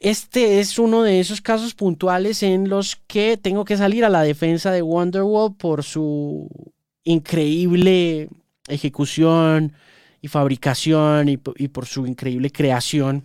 Este 0.00 0.60
es 0.60 0.78
uno 0.78 1.02
de 1.02 1.18
esos 1.18 1.40
casos 1.40 1.74
puntuales 1.74 2.44
en 2.44 2.68
los 2.68 2.96
que 3.08 3.36
tengo 3.36 3.64
que 3.64 3.76
salir 3.76 4.04
a 4.04 4.08
la 4.08 4.22
defensa 4.22 4.70
de 4.70 4.82
Wonderwall 4.82 5.56
por 5.56 5.82
su 5.82 6.48
increíble 7.02 8.28
ejecución 8.68 9.72
y 10.20 10.28
fabricación 10.28 11.28
y, 11.28 11.36
por 11.36 11.86
su 11.86 12.06
increíble 12.06 12.50
creación 12.50 13.24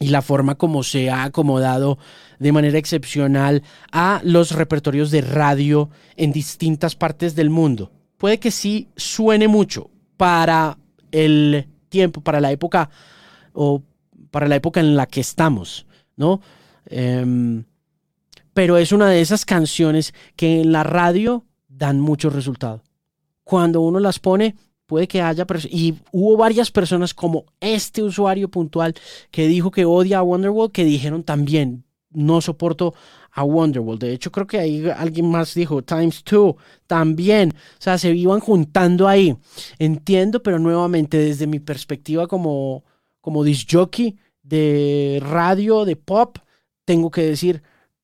y 0.00 0.08
la 0.08 0.22
forma 0.22 0.56
como 0.56 0.82
se 0.82 1.10
ha 1.10 1.24
acomodado 1.24 1.98
de 2.38 2.52
manera 2.52 2.78
excepcional 2.78 3.62
a 3.92 4.20
los 4.24 4.52
repertorios 4.52 5.10
de 5.10 5.20
radio 5.20 5.90
en 6.16 6.32
distintas 6.32 6.96
partes 6.96 7.34
del 7.34 7.50
mundo. 7.50 7.92
Puede 8.18 8.38
que 8.38 8.50
sí 8.50 8.88
suene 8.96 9.48
mucho 9.48 9.90
para 10.16 10.78
el 11.10 11.68
tiempo, 11.88 12.20
para 12.20 12.40
la 12.40 12.52
época 12.52 12.90
o 13.52 13.82
para 14.30 14.48
la 14.48 14.56
época 14.56 14.80
en 14.80 14.96
la 14.96 15.06
que 15.06 15.20
estamos. 15.20 15.86
¿no? 16.16 16.40
Em, 16.86 17.64
pero 18.54 18.76
es 18.76 18.92
una 18.92 19.08
de 19.08 19.20
esas 19.20 19.44
canciones 19.44 20.14
que 20.36 20.60
en 20.60 20.72
la 20.72 20.84
radio 20.84 21.44
dan 21.68 22.00
mucho 22.00 22.30
resultado. 22.30 22.82
Cuando 23.52 23.82
uno 23.82 24.00
las 24.00 24.18
pone, 24.18 24.54
puede 24.86 25.06
que 25.06 25.20
haya 25.20 25.46
y 25.68 25.96
hubo 26.10 26.38
varias 26.38 26.70
personas 26.70 27.12
como 27.12 27.44
este 27.60 28.02
usuario 28.02 28.48
puntual 28.48 28.94
que 29.30 29.46
dijo 29.46 29.70
que 29.70 29.84
odia 29.84 30.20
a 30.20 30.22
Wonderwall 30.22 30.72
que 30.72 30.86
dijeron 30.86 31.22
también 31.22 31.84
no 32.08 32.40
soporto 32.40 32.94
a 33.30 33.44
Wonderwall. 33.44 33.98
De 33.98 34.14
hecho, 34.14 34.32
creo 34.32 34.46
que 34.46 34.58
ahí 34.58 34.88
alguien 34.96 35.30
más 35.30 35.52
dijo 35.52 35.82
Times 35.82 36.24
Two 36.24 36.56
también. 36.86 37.50
O 37.50 37.76
sea, 37.78 37.98
se 37.98 38.14
iban 38.14 38.40
juntando 38.40 39.06
ahí. 39.06 39.36
Entiendo, 39.78 40.42
pero 40.42 40.58
nuevamente 40.58 41.18
desde 41.18 41.46
mi 41.46 41.60
perspectiva 41.60 42.26
como 42.26 42.84
como 43.20 43.44
disc 43.44 43.68
jockey, 43.70 44.16
de 44.42 45.20
radio, 45.22 45.84
de 45.84 45.96
pop, 45.96 46.38
tengo 46.86 47.10
que 47.10 47.20
decir 47.26 47.62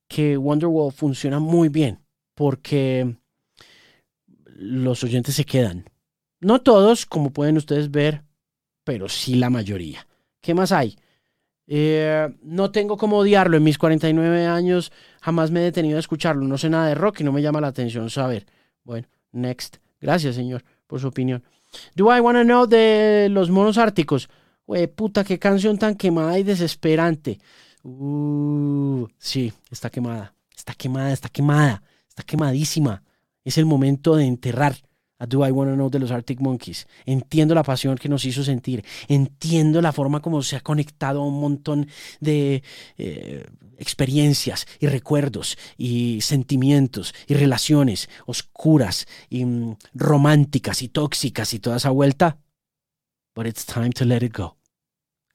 que 0.09 0.37
Wonderwall 0.37 0.93
funciona 0.93 1.39
muy 1.39 1.71
bien 1.71 2.01
porque 2.35 3.17
los 4.59 5.05
oyentes 5.05 5.37
se 5.37 5.45
quedan. 5.45 5.89
No 6.41 6.61
todos, 6.61 7.07
como 7.07 7.33
pueden 7.33 7.57
ustedes 7.57 7.91
ver, 7.91 8.23
pero 8.85 9.09
sí 9.09 9.37
la 9.37 9.51
mayoría. 9.51 10.07
¿Qué 10.41 10.53
más 10.53 10.73
hay? 10.73 10.97
Eh, 11.69 12.29
no 12.43 12.71
tengo 12.73 12.97
cómo 12.97 13.19
odiarlo. 13.19 13.57
En 13.57 13.63
mis 13.63 13.79
49 13.79 14.47
años 14.47 14.93
jamás 15.21 15.51
me 15.51 15.61
he 15.61 15.65
detenido 15.65 15.97
a 15.97 16.01
escucharlo. 16.01 16.47
No 16.47 16.59
sé 16.59 16.71
nada 16.71 16.89
de 16.89 16.95
rock 16.95 17.21
y 17.21 17.25
no 17.25 17.33
me 17.33 17.43
llama 17.43 17.61
la 17.61 17.69
atención 17.69 18.11
saber. 18.11 18.47
Bueno, 18.83 19.07
next. 19.31 19.77
Gracias, 20.01 20.35
señor, 20.35 20.65
por 20.87 21.01
su 21.01 21.09
opinión. 21.09 21.45
Do 21.95 22.15
I 22.15 22.21
Wanna 22.21 22.45
Know 22.45 22.67
de 22.67 23.29
los 23.31 23.51
monos 23.51 23.79
árticos? 23.79 24.29
Güey, 24.67 24.87
puta, 24.89 25.23
qué 25.25 25.39
canción 25.39 25.79
tan 25.79 25.95
quemada 25.95 26.39
y 26.39 26.43
desesperante. 26.43 27.39
Uh, 27.85 29.07
sí, 29.19 29.53
está 29.71 29.89
quemada. 29.89 30.35
Está 30.55 30.75
quemada, 30.75 31.13
está 31.13 31.29
quemada. 31.29 31.83
Está 32.09 32.23
quemadísima. 32.23 33.03
Es 33.45 33.59
el 33.59 33.67
momento 33.67 34.17
de 34.17 34.25
enterrar 34.27 34.77
a 35.19 35.27
Do 35.27 35.47
I 35.47 35.51
Wanna 35.51 35.75
Know 35.75 35.91
de 35.91 35.99
los 35.99 36.11
Arctic 36.11 36.41
Monkeys. 36.41 36.87
Entiendo 37.05 37.55
la 37.55 37.63
pasión 37.63 37.97
que 37.97 38.09
nos 38.09 38.25
hizo 38.25 38.45
sentir. 38.45 38.85
Entiendo 39.09 39.81
la 39.83 39.93
forma 39.93 40.21
como 40.21 40.43
se 40.43 40.57
ha 40.57 40.61
conectado 40.61 41.21
a 41.21 41.27
un 41.27 41.41
montón 41.41 41.89
de 42.21 42.63
eh, 42.97 43.45
experiencias 43.79 44.67
y 44.79 44.87
recuerdos 44.87 45.59
y 45.77 46.21
sentimientos 46.21 47.15
y 47.27 47.35
relaciones 47.35 48.09
oscuras 48.27 49.07
y 49.29 49.45
mm, 49.45 49.77
románticas 49.95 50.83
y 50.83 50.89
tóxicas 50.89 51.53
y 51.53 51.59
toda 51.59 51.79
esa 51.79 51.91
vuelta. 51.91 52.39
But 53.35 53.47
it's 53.47 53.65
time 53.65 53.91
to 53.91 54.05
let 54.05 54.25
it 54.25 54.37
go. 54.37 54.57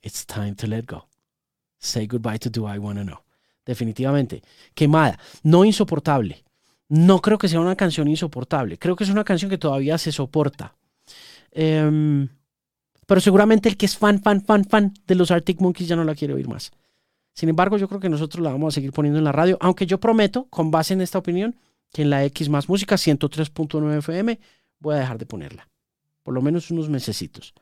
It's 0.01 0.25
time 0.25 0.55
to 0.55 0.67
let 0.67 0.85
go. 0.85 1.07
Say 1.79 2.07
goodbye 2.07 2.39
to 2.39 2.49
Do 2.49 2.67
I 2.67 2.77
Wanna 2.77 3.03
Know. 3.03 3.23
Definitivamente. 3.65 4.41
Quemada. 4.73 5.17
No 5.43 5.63
insoportable. 5.63 6.43
No 6.89 7.21
creo 7.21 7.37
que 7.37 7.47
sea 7.47 7.59
una 7.59 7.75
canción 7.75 8.07
insoportable. 8.07 8.77
Creo 8.77 8.95
que 8.95 9.03
es 9.03 9.09
una 9.09 9.23
canción 9.23 9.49
que 9.49 9.57
todavía 9.57 9.97
se 9.97 10.11
soporta. 10.11 10.75
Em, 11.51 12.27
pero 13.07 13.21
seguramente 13.21 13.69
el 13.69 13.77
que 13.77 13.85
es 13.85 13.97
fan, 13.97 14.21
fan, 14.21 14.41
fan, 14.41 14.65
fan 14.65 14.93
de 15.07 15.15
los 15.15 15.31
Arctic 15.31 15.59
Monkeys 15.61 15.87
ya 15.87 15.95
no 15.95 16.03
la 16.03 16.15
quiere 16.15 16.33
oír 16.33 16.47
más. 16.47 16.71
Sin 17.33 17.49
embargo, 17.49 17.77
yo 17.77 17.87
creo 17.87 17.99
que 17.99 18.09
nosotros 18.09 18.43
la 18.43 18.51
vamos 18.51 18.73
a 18.73 18.75
seguir 18.75 18.91
poniendo 18.91 19.17
en 19.17 19.25
la 19.25 19.31
radio, 19.31 19.57
aunque 19.59 19.85
yo 19.85 19.99
prometo, 19.99 20.45
con 20.49 20.69
base 20.71 20.93
en 20.93 21.01
esta 21.01 21.17
opinión, 21.17 21.55
que 21.91 22.03
en 22.03 22.09
la 22.09 22.23
X 22.25 22.49
más 22.49 22.69
música 22.69 22.95
103.9 22.95 23.97
FM 23.99 24.39
voy 24.79 24.95
a 24.95 24.99
dejar 24.99 25.17
de 25.17 25.25
ponerla. 25.25 25.67
Por 26.21 26.33
lo 26.33 26.41
menos 26.41 26.69
unos 26.71 26.89
mesecitos. 26.89 27.53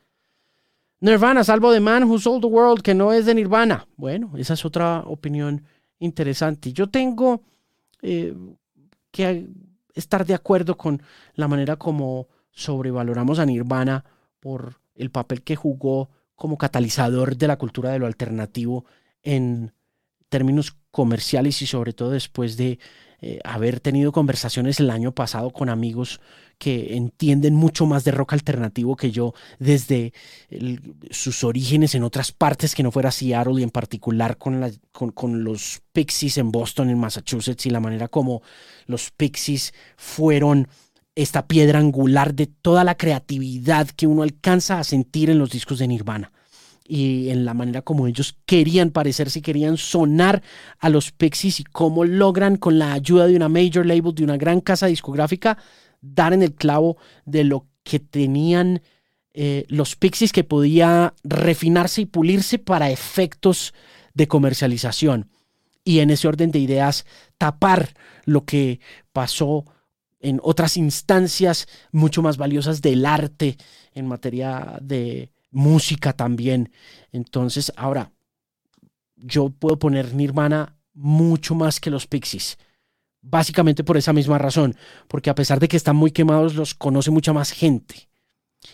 Nirvana, 1.00 1.44
salvo 1.44 1.72
de 1.72 1.80
Man 1.80 2.04
Who 2.04 2.20
Sold 2.20 2.42
the 2.42 2.48
World, 2.48 2.84
que 2.84 2.94
no 2.94 3.12
es 3.12 3.26
de 3.26 3.34
Nirvana. 3.34 3.88
Bueno, 3.96 4.34
esa 4.38 4.54
es 4.54 4.66
otra 4.66 5.00
opinión 5.06 5.64
interesante. 6.00 6.74
Yo 6.74 6.90
tengo 6.90 7.42
eh, 8.02 8.36
que 9.12 9.48
estar 9.94 10.26
de 10.26 10.34
acuerdo 10.34 10.78
con 10.78 11.02
la 11.36 11.48
manera 11.48 11.76
como 11.76 12.28
sobrevaloramos 12.52 13.40
a 13.40 13.46
Nirvana 13.46 14.06
por 14.40 14.82
el 14.96 15.12
papel 15.12 15.44
que 15.44 15.56
jugó 15.56 16.10
como 16.36 16.58
catalizador 16.58 17.38
de 17.38 17.48
la 17.48 17.58
cultura 17.58 17.92
de 17.92 18.00
lo 18.00 18.08
alternativo 18.08 18.86
en 19.22 19.74
términos 20.30 20.76
comerciales 20.92 21.62
y 21.62 21.68
sobre 21.68 21.94
todo 21.94 22.12
después 22.12 22.58
de 22.58 22.80
eh, 23.22 23.40
haber 23.44 23.80
tenido 23.80 24.12
conversaciones 24.12 24.80
el 24.80 24.90
año 24.90 25.14
pasado 25.14 25.52
con 25.52 25.70
amigos 25.70 26.20
que 26.62 26.96
entienden 26.96 27.56
mucho 27.56 27.88
más 27.88 28.04
de 28.04 28.12
rock 28.12 28.34
alternativo 28.34 28.96
que 28.96 29.10
yo 29.10 29.34
desde 29.58 30.14
sus 31.10 31.44
orígenes 31.44 31.96
en 31.96 32.04
otras 32.04 32.32
partes 32.32 32.76
que 32.76 32.84
no 32.84 32.92
fuera 32.92 33.10
Seattle 33.10 33.60
y 33.60 33.64
en 33.64 33.72
particular 33.72 34.38
con, 34.38 34.62
con, 34.92 35.44
los 35.44 35.82
Pixies 35.92 36.38
en 36.38 36.52
Boston, 36.52 36.92
en 36.92 37.00
Massachusetts 37.00 37.66
y 37.66 37.72
la 37.72 37.80
manera 37.80 38.10
como 38.10 38.44
los 38.86 39.10
Pixies 39.10 39.74
fueron 39.98 40.68
esta 41.16 41.48
piedra 41.48 41.80
angular 41.80 42.36
de 42.36 42.46
toda 42.46 42.84
la 42.84 42.96
creatividad 42.96 43.88
que 43.88 44.06
uno 44.06 44.22
alcanza 44.22 44.78
a 44.78 44.84
sentir 44.84 45.32
en 45.32 45.40
los 45.40 45.50
discos 45.50 45.80
de 45.80 45.88
Nirvana. 45.88 46.32
Y 46.88 47.30
en 47.30 47.44
la 47.44 47.56
manera 47.56 47.82
como 47.82 48.06
ellos 48.06 48.38
querían 48.46 48.92
parecerse 48.92 49.40
y 49.40 49.42
querían 49.42 49.78
sonar 49.78 50.44
a 50.78 50.90
los 50.90 51.12
Pixies 51.12 51.60
y 51.60 51.64
cómo 51.64 52.06
logran 52.06 52.58
con 52.58 52.78
la 52.78 52.94
ayuda 52.94 53.26
de 53.26 53.36
una 53.36 53.50
major 53.50 53.84
label, 53.84 54.14
de 54.14 54.24
una 54.24 54.38
gran 54.38 54.62
casa 54.62 54.86
discográfica, 54.86 55.58
dar 56.02 56.34
en 56.34 56.42
el 56.42 56.54
clavo 56.54 56.98
de 57.26 57.44
lo 57.44 57.68
que 57.84 58.00
tenían 58.00 58.82
eh, 59.34 59.66
los 59.70 59.96
Pixies 59.96 60.34
que 60.34 60.44
podía 60.44 61.14
refinarse 61.24 62.02
y 62.02 62.06
pulirse 62.06 62.60
para 62.60 62.92
efectos 62.92 63.74
de 64.14 64.28
comercialización. 64.28 65.30
Y 65.84 66.00
en 66.00 66.10
ese 66.10 66.28
orden 66.28 66.52
de 66.52 66.60
ideas, 66.60 67.06
tapar 67.38 67.94
lo 68.26 68.46
que 68.46 68.80
pasó 69.14 69.66
en 70.20 70.40
otras 70.44 70.78
instancias 70.78 71.68
mucho 71.92 72.22
más 72.22 72.38
valiosas 72.38 72.82
del 72.82 73.06
arte 73.06 73.58
en 73.94 74.08
materia 74.08 74.78
de 74.82 75.32
música 75.50 76.14
también. 76.14 76.72
Entonces, 77.12 77.72
ahora, 77.76 78.12
yo 79.16 79.50
puedo 79.50 79.80
poner 79.80 80.14
Nirvana 80.14 80.76
mucho 80.94 81.56
más 81.56 81.80
que 81.80 81.90
los 81.90 82.06
Pixies. 82.06 82.58
Básicamente 83.22 83.84
por 83.84 83.98
esa 83.98 84.14
misma 84.14 84.38
razón, 84.38 84.76
porque 85.08 85.30
a 85.30 85.36
pesar 85.36 85.60
de 85.60 85.68
que 85.68 85.78
están 85.78 85.96
muy 85.96 86.12
quemados, 86.12 86.56
los 86.56 86.74
conoce 86.74 87.12
mucha 87.12 87.34
más 87.34 87.52
gente. 87.52 88.10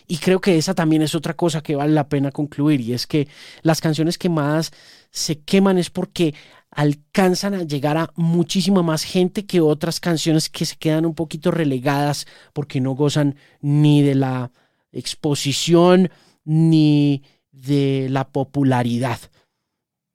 Y 0.06 0.18
creo 0.18 0.40
que 0.40 0.56
esa 0.56 0.74
también 0.74 1.02
es 1.02 1.14
otra 1.14 1.34
cosa 1.34 1.62
que 1.62 1.76
vale 1.76 1.92
la 1.92 2.08
pena 2.08 2.30
concluir, 2.30 2.80
y 2.80 2.92
es 2.92 3.06
que 3.06 3.28
las 3.62 3.80
canciones 3.80 4.18
quemadas 4.18 4.70
se 5.10 5.40
queman 5.40 5.78
es 5.78 5.90
porque 5.90 6.34
alcanzan 6.70 7.54
a 7.54 7.62
llegar 7.62 7.96
a 7.96 8.12
muchísima 8.14 8.82
más 8.82 9.02
gente 9.02 9.46
que 9.46 9.60
otras 9.60 10.00
canciones 10.00 10.50
que 10.50 10.66
se 10.66 10.76
quedan 10.76 11.06
un 11.06 11.14
poquito 11.14 11.50
relegadas 11.50 12.26
porque 12.52 12.80
no 12.80 12.92
gozan 12.92 13.36
ni 13.60 14.02
de 14.02 14.14
la 14.14 14.52
exposición 14.92 16.10
ni 16.44 17.22
de 17.50 18.08
la 18.10 18.28
popularidad 18.28 19.18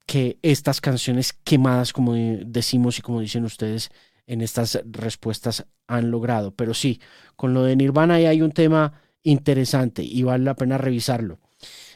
que 0.06 0.38
estas 0.42 0.82
canciones 0.82 1.34
quemadas, 1.34 1.94
como 1.94 2.14
decimos 2.14 3.00
y 3.00 3.02
como 3.02 3.22
dicen 3.22 3.46
ustedes, 3.46 3.90
en 4.28 4.42
estas 4.42 4.82
respuestas 4.86 5.66
han 5.88 6.12
logrado. 6.12 6.56
Pero 6.56 6.74
sí, 6.74 7.00
con 7.36 7.54
lo 7.54 7.64
de 7.64 7.76
Nirvana 7.76 8.16
ahí 8.16 8.26
hay 8.26 8.42
un 8.42 8.52
tema 8.52 9.02
interesante 9.24 10.04
y 10.04 10.24
vale 10.24 10.44
la 10.44 10.56
pena 10.56 10.78
revisarlo. 10.78 11.40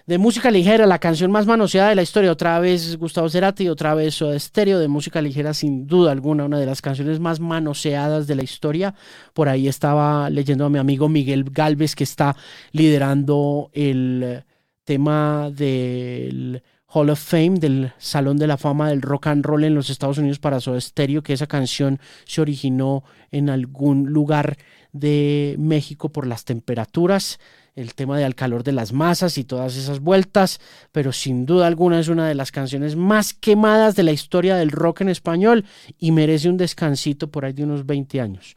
De 0.08 0.18
música 0.18 0.50
ligera, 0.52 0.86
la 0.86 1.00
canción 1.00 1.32
más 1.32 1.46
manoseada 1.48 1.90
de 1.90 1.96
la 1.96 2.02
historia, 2.02 2.32
otra 2.32 2.58
vez 2.62 2.96
Gustavo 2.96 3.28
Cerati, 3.28 3.68
otra 3.68 3.94
vez 3.94 4.16
Soda 4.16 4.40
Stereo, 4.40 4.80
de 4.80 4.88
música 4.88 5.22
ligera 5.22 5.54
sin 5.54 5.86
duda 5.86 6.14
alguna, 6.14 6.46
una 6.46 6.60
de 6.60 6.66
las 6.66 6.82
canciones 6.82 7.20
más 7.20 7.42
manoseadas 7.42 8.26
de 8.26 8.36
la 8.36 8.44
historia. 8.44 8.96
Por 9.34 9.50
ahí 9.50 9.68
estaba 9.68 10.30
leyendo 10.30 10.64
a 10.64 10.70
mi 10.70 10.80
amigo 10.80 11.10
Miguel 11.10 11.44
Galvez 11.52 11.94
que 11.94 12.06
está 12.06 12.38
liderando 12.72 13.70
el 13.74 14.46
tema 14.86 15.52
del 15.52 16.64
Hall 16.90 17.10
of 17.10 17.20
Fame, 17.20 17.60
del 17.60 17.92
Salón 17.98 18.38
de 18.38 18.48
la 18.48 18.58
Fama 18.58 18.90
del 18.90 19.02
Rock 19.02 19.28
and 19.28 19.46
Roll 19.46 19.66
en 19.66 19.76
los 19.76 19.90
Estados 19.90 20.18
Unidos 20.18 20.40
para 20.40 20.62
Soda 20.62 20.80
Stereo, 20.80 21.22
que 21.22 21.34
esa 21.34 21.48
canción 21.48 22.00
se 22.26 22.40
originó 22.40 23.04
en 23.30 23.50
algún 23.50 24.06
lugar 24.08 24.58
de 24.94 25.56
México 25.60 26.10
por 26.10 26.26
las 26.26 26.46
temperaturas, 26.46 27.40
el 27.76 27.94
tema 27.94 28.18
del 28.18 28.36
calor 28.36 28.64
de 28.64 28.72
las 28.72 28.94
masas 28.94 29.38
y 29.38 29.44
todas 29.44 29.76
esas 29.76 30.00
vueltas, 30.00 30.60
pero 30.94 31.12
sin 31.12 31.46
duda 31.46 31.68
alguna 31.68 32.00
es 32.00 32.08
una 32.08 32.28
de 32.28 32.36
las 32.36 32.52
canciones 32.52 32.96
más 32.96 33.34
quemadas 33.34 33.96
de 33.96 34.04
la 34.04 34.14
historia 34.14 34.56
del 34.56 34.72
rock 34.72 35.02
en 35.02 35.10
español 35.10 35.66
y 36.00 36.12
merece 36.12 36.50
un 36.50 36.58
descansito 36.58 37.30
por 37.30 37.44
ahí 37.44 37.54
de 37.54 37.66
unos 37.66 37.86
20 37.86 38.22
años. 38.22 38.56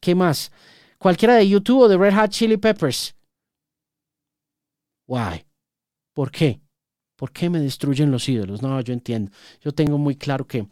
¿Qué 0.00 0.14
más? 0.14 0.52
Cualquiera 0.98 1.34
de 1.34 1.48
YouTube 1.48 1.82
o 1.82 1.88
de 1.88 1.98
Red 1.98 2.14
Hot 2.14 2.30
Chili 2.30 2.56
Peppers. 2.56 3.14
Why? 5.06 5.44
¿Por 6.14 6.30
qué? 6.30 6.63
¿Por 7.24 7.32
qué 7.32 7.48
me 7.48 7.58
destruyen 7.58 8.10
los 8.10 8.28
ídolos? 8.28 8.60
No, 8.60 8.78
yo 8.82 8.92
entiendo. 8.92 9.32
Yo 9.62 9.72
tengo 9.72 9.96
muy 9.96 10.14
claro 10.14 10.46
que, 10.46 10.66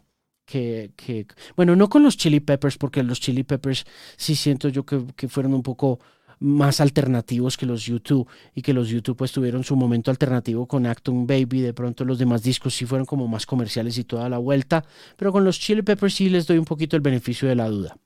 que, 0.45 0.91
que 0.95 1.25
bueno, 1.55 1.75
no 1.75 1.89
con 1.89 2.03
los 2.03 2.15
Chili 2.15 2.41
Peppers, 2.41 2.77
porque 2.77 3.01
los 3.01 3.19
Chili 3.19 3.43
Peppers 3.43 3.85
sí 4.17 4.35
siento 4.35 4.69
yo 4.69 4.85
que, 4.85 5.03
que 5.15 5.27
fueron 5.27 5.55
un 5.55 5.63
poco 5.63 5.99
más 6.37 6.79
alternativos 6.79 7.57
que 7.57 7.65
los 7.65 7.83
YouTube 7.85 8.29
y 8.53 8.61
que 8.61 8.71
los 8.71 8.89
YouTube 8.89 9.17
pues 9.17 9.31
tuvieron 9.31 9.63
su 9.63 9.75
momento 9.75 10.11
alternativo 10.11 10.67
con 10.67 10.85
Acton 10.85 11.25
Baby, 11.25 11.61
de 11.61 11.73
pronto 11.73 12.05
los 12.05 12.19
demás 12.19 12.43
discos 12.43 12.75
sí 12.75 12.85
fueron 12.85 13.07
como 13.07 13.27
más 13.27 13.47
comerciales 13.47 13.97
y 13.97 14.03
toda 14.03 14.29
la 14.29 14.37
vuelta, 14.37 14.85
pero 15.17 15.31
con 15.31 15.43
los 15.43 15.59
Chili 15.59 15.81
Peppers 15.81 16.13
sí 16.13 16.29
les 16.29 16.45
doy 16.45 16.59
un 16.59 16.65
poquito 16.65 16.95
el 16.95 17.01
beneficio 17.01 17.49
de 17.49 17.55
la 17.55 17.67
duda. 17.67 17.97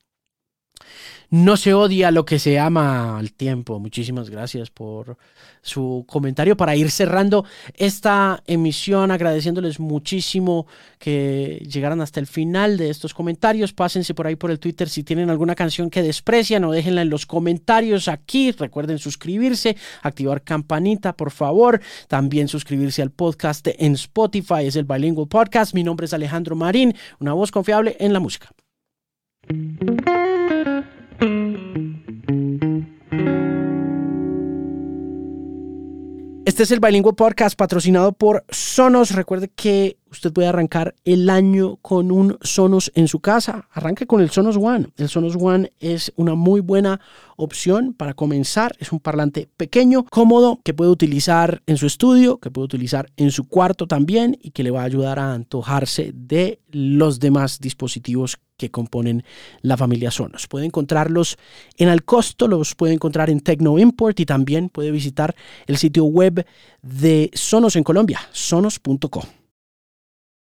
No 1.30 1.58
se 1.58 1.74
odia 1.74 2.10
lo 2.10 2.24
que 2.24 2.40
se 2.40 2.58
ama 2.58 3.18
al 3.18 3.34
tiempo. 3.34 3.80
Muchísimas 3.80 4.30
gracias 4.30 4.70
por 4.70 5.18
su 5.62 6.06
comentario 6.08 6.56
para 6.56 6.78
ir 6.78 6.90
cerrando 6.90 7.44
esta 7.74 8.42
emisión, 8.48 9.12
agradeciéndoles 9.12 9.82
muchísimo 9.82 10.68
que 11.00 11.68
llegaran 11.70 12.00
hasta 12.00 12.22
el 12.22 12.28
final 12.28 12.78
de 12.78 12.90
estos 12.90 13.14
comentarios. 13.14 13.74
Pásense 13.74 14.14
por 14.14 14.26
ahí 14.26 14.38
por 14.38 14.52
el 14.52 14.60
Twitter 14.60 14.88
si 14.88 15.04
tienen 15.04 15.30
alguna 15.30 15.54
canción 15.54 15.90
que 15.90 16.02
desprecian 16.02 16.64
o 16.64 16.72
déjenla 16.72 17.02
en 17.02 17.10
los 17.10 17.26
comentarios 17.26 18.08
aquí. 18.08 18.52
Recuerden 18.52 18.98
suscribirse, 18.98 19.76
activar 20.04 20.44
campanita, 20.44 21.12
por 21.12 21.32
favor. 21.32 21.82
También 22.08 22.48
suscribirse 22.48 23.02
al 23.02 23.12
podcast 23.12 23.68
en 23.78 23.96
Spotify, 23.96 24.66
es 24.66 24.78
el 24.78 24.86
Bilingual 24.86 25.28
Podcast. 25.28 25.74
Mi 25.74 25.84
nombre 25.84 26.06
es 26.06 26.14
Alejandro 26.14 26.56
Marín, 26.56 26.96
una 27.20 27.34
voz 27.34 27.52
confiable 27.52 27.98
en 28.00 28.14
la 28.14 28.22
música. 28.22 28.50
Este 36.48 36.64
es 36.64 36.72
el 36.72 36.80
Bilingüe 36.80 37.12
Podcast 37.12 37.58
patrocinado 37.58 38.14
por 38.14 38.46
Sonos. 38.50 39.12
Recuerde 39.12 39.50
que 39.54 39.98
usted 40.12 40.34
puede 40.34 40.48
arrancar 40.48 40.96
el 41.06 41.30
año 41.30 41.78
con 41.78 42.12
un 42.12 42.38
Sonos 42.42 42.92
en 42.96 43.08
su 43.08 43.20
casa. 43.20 43.68
Arranque 43.72 44.08
con 44.08 44.22
el 44.22 44.30
Sonos 44.30 44.58
One. 44.58 44.88
El 44.98 45.10
Sonos 45.10 45.36
One 45.40 45.72
es 45.80 46.12
una 46.16 46.36
muy 46.36 46.62
buena 46.62 47.00
opción 47.36 47.94
para 47.94 48.14
comenzar. 48.14 48.76
Es 48.80 48.92
un 48.92 49.00
parlante 49.00 49.48
pequeño, 49.58 50.06
cómodo, 50.06 50.60
que 50.64 50.74
puede 50.74 50.92
utilizar 50.92 51.62
en 51.66 51.78
su 51.78 51.86
estudio, 51.86 52.38
que 52.38 52.52
puede 52.52 52.66
utilizar 52.66 53.10
en 53.18 53.32
su 53.32 53.48
cuarto 53.48 53.88
también 53.88 54.38
y 54.42 54.52
que 54.52 54.64
le 54.64 54.72
va 54.72 54.82
a 54.82 54.86
ayudar 54.86 55.20
a 55.20 55.34
antojarse 55.34 56.12
de 56.14 56.60
los 56.72 57.20
demás 57.20 57.60
dispositivos 57.60 58.40
que 58.58 58.72
componen 58.72 59.24
la 59.62 59.78
familia 59.78 60.12
Sonos. 60.12 60.48
Puede 60.48 60.66
encontrarlos 60.66 61.38
en 61.78 61.90
al 61.90 62.04
costo, 62.04 62.48
los 62.48 62.76
puede 62.76 62.94
encontrar 62.94 63.30
en 63.30 63.40
Tecno 63.40 63.78
Import 63.78 64.20
y 64.20 64.26
también 64.26 64.70
puede 64.70 64.92
visitar 64.92 65.36
el 65.68 65.78
sitio 65.78 66.06
web 66.06 66.46
de 66.82 67.30
Sonos 67.34 67.76
en 67.76 67.84
Colombia, 67.84 68.20
sonos.com. 68.32 69.24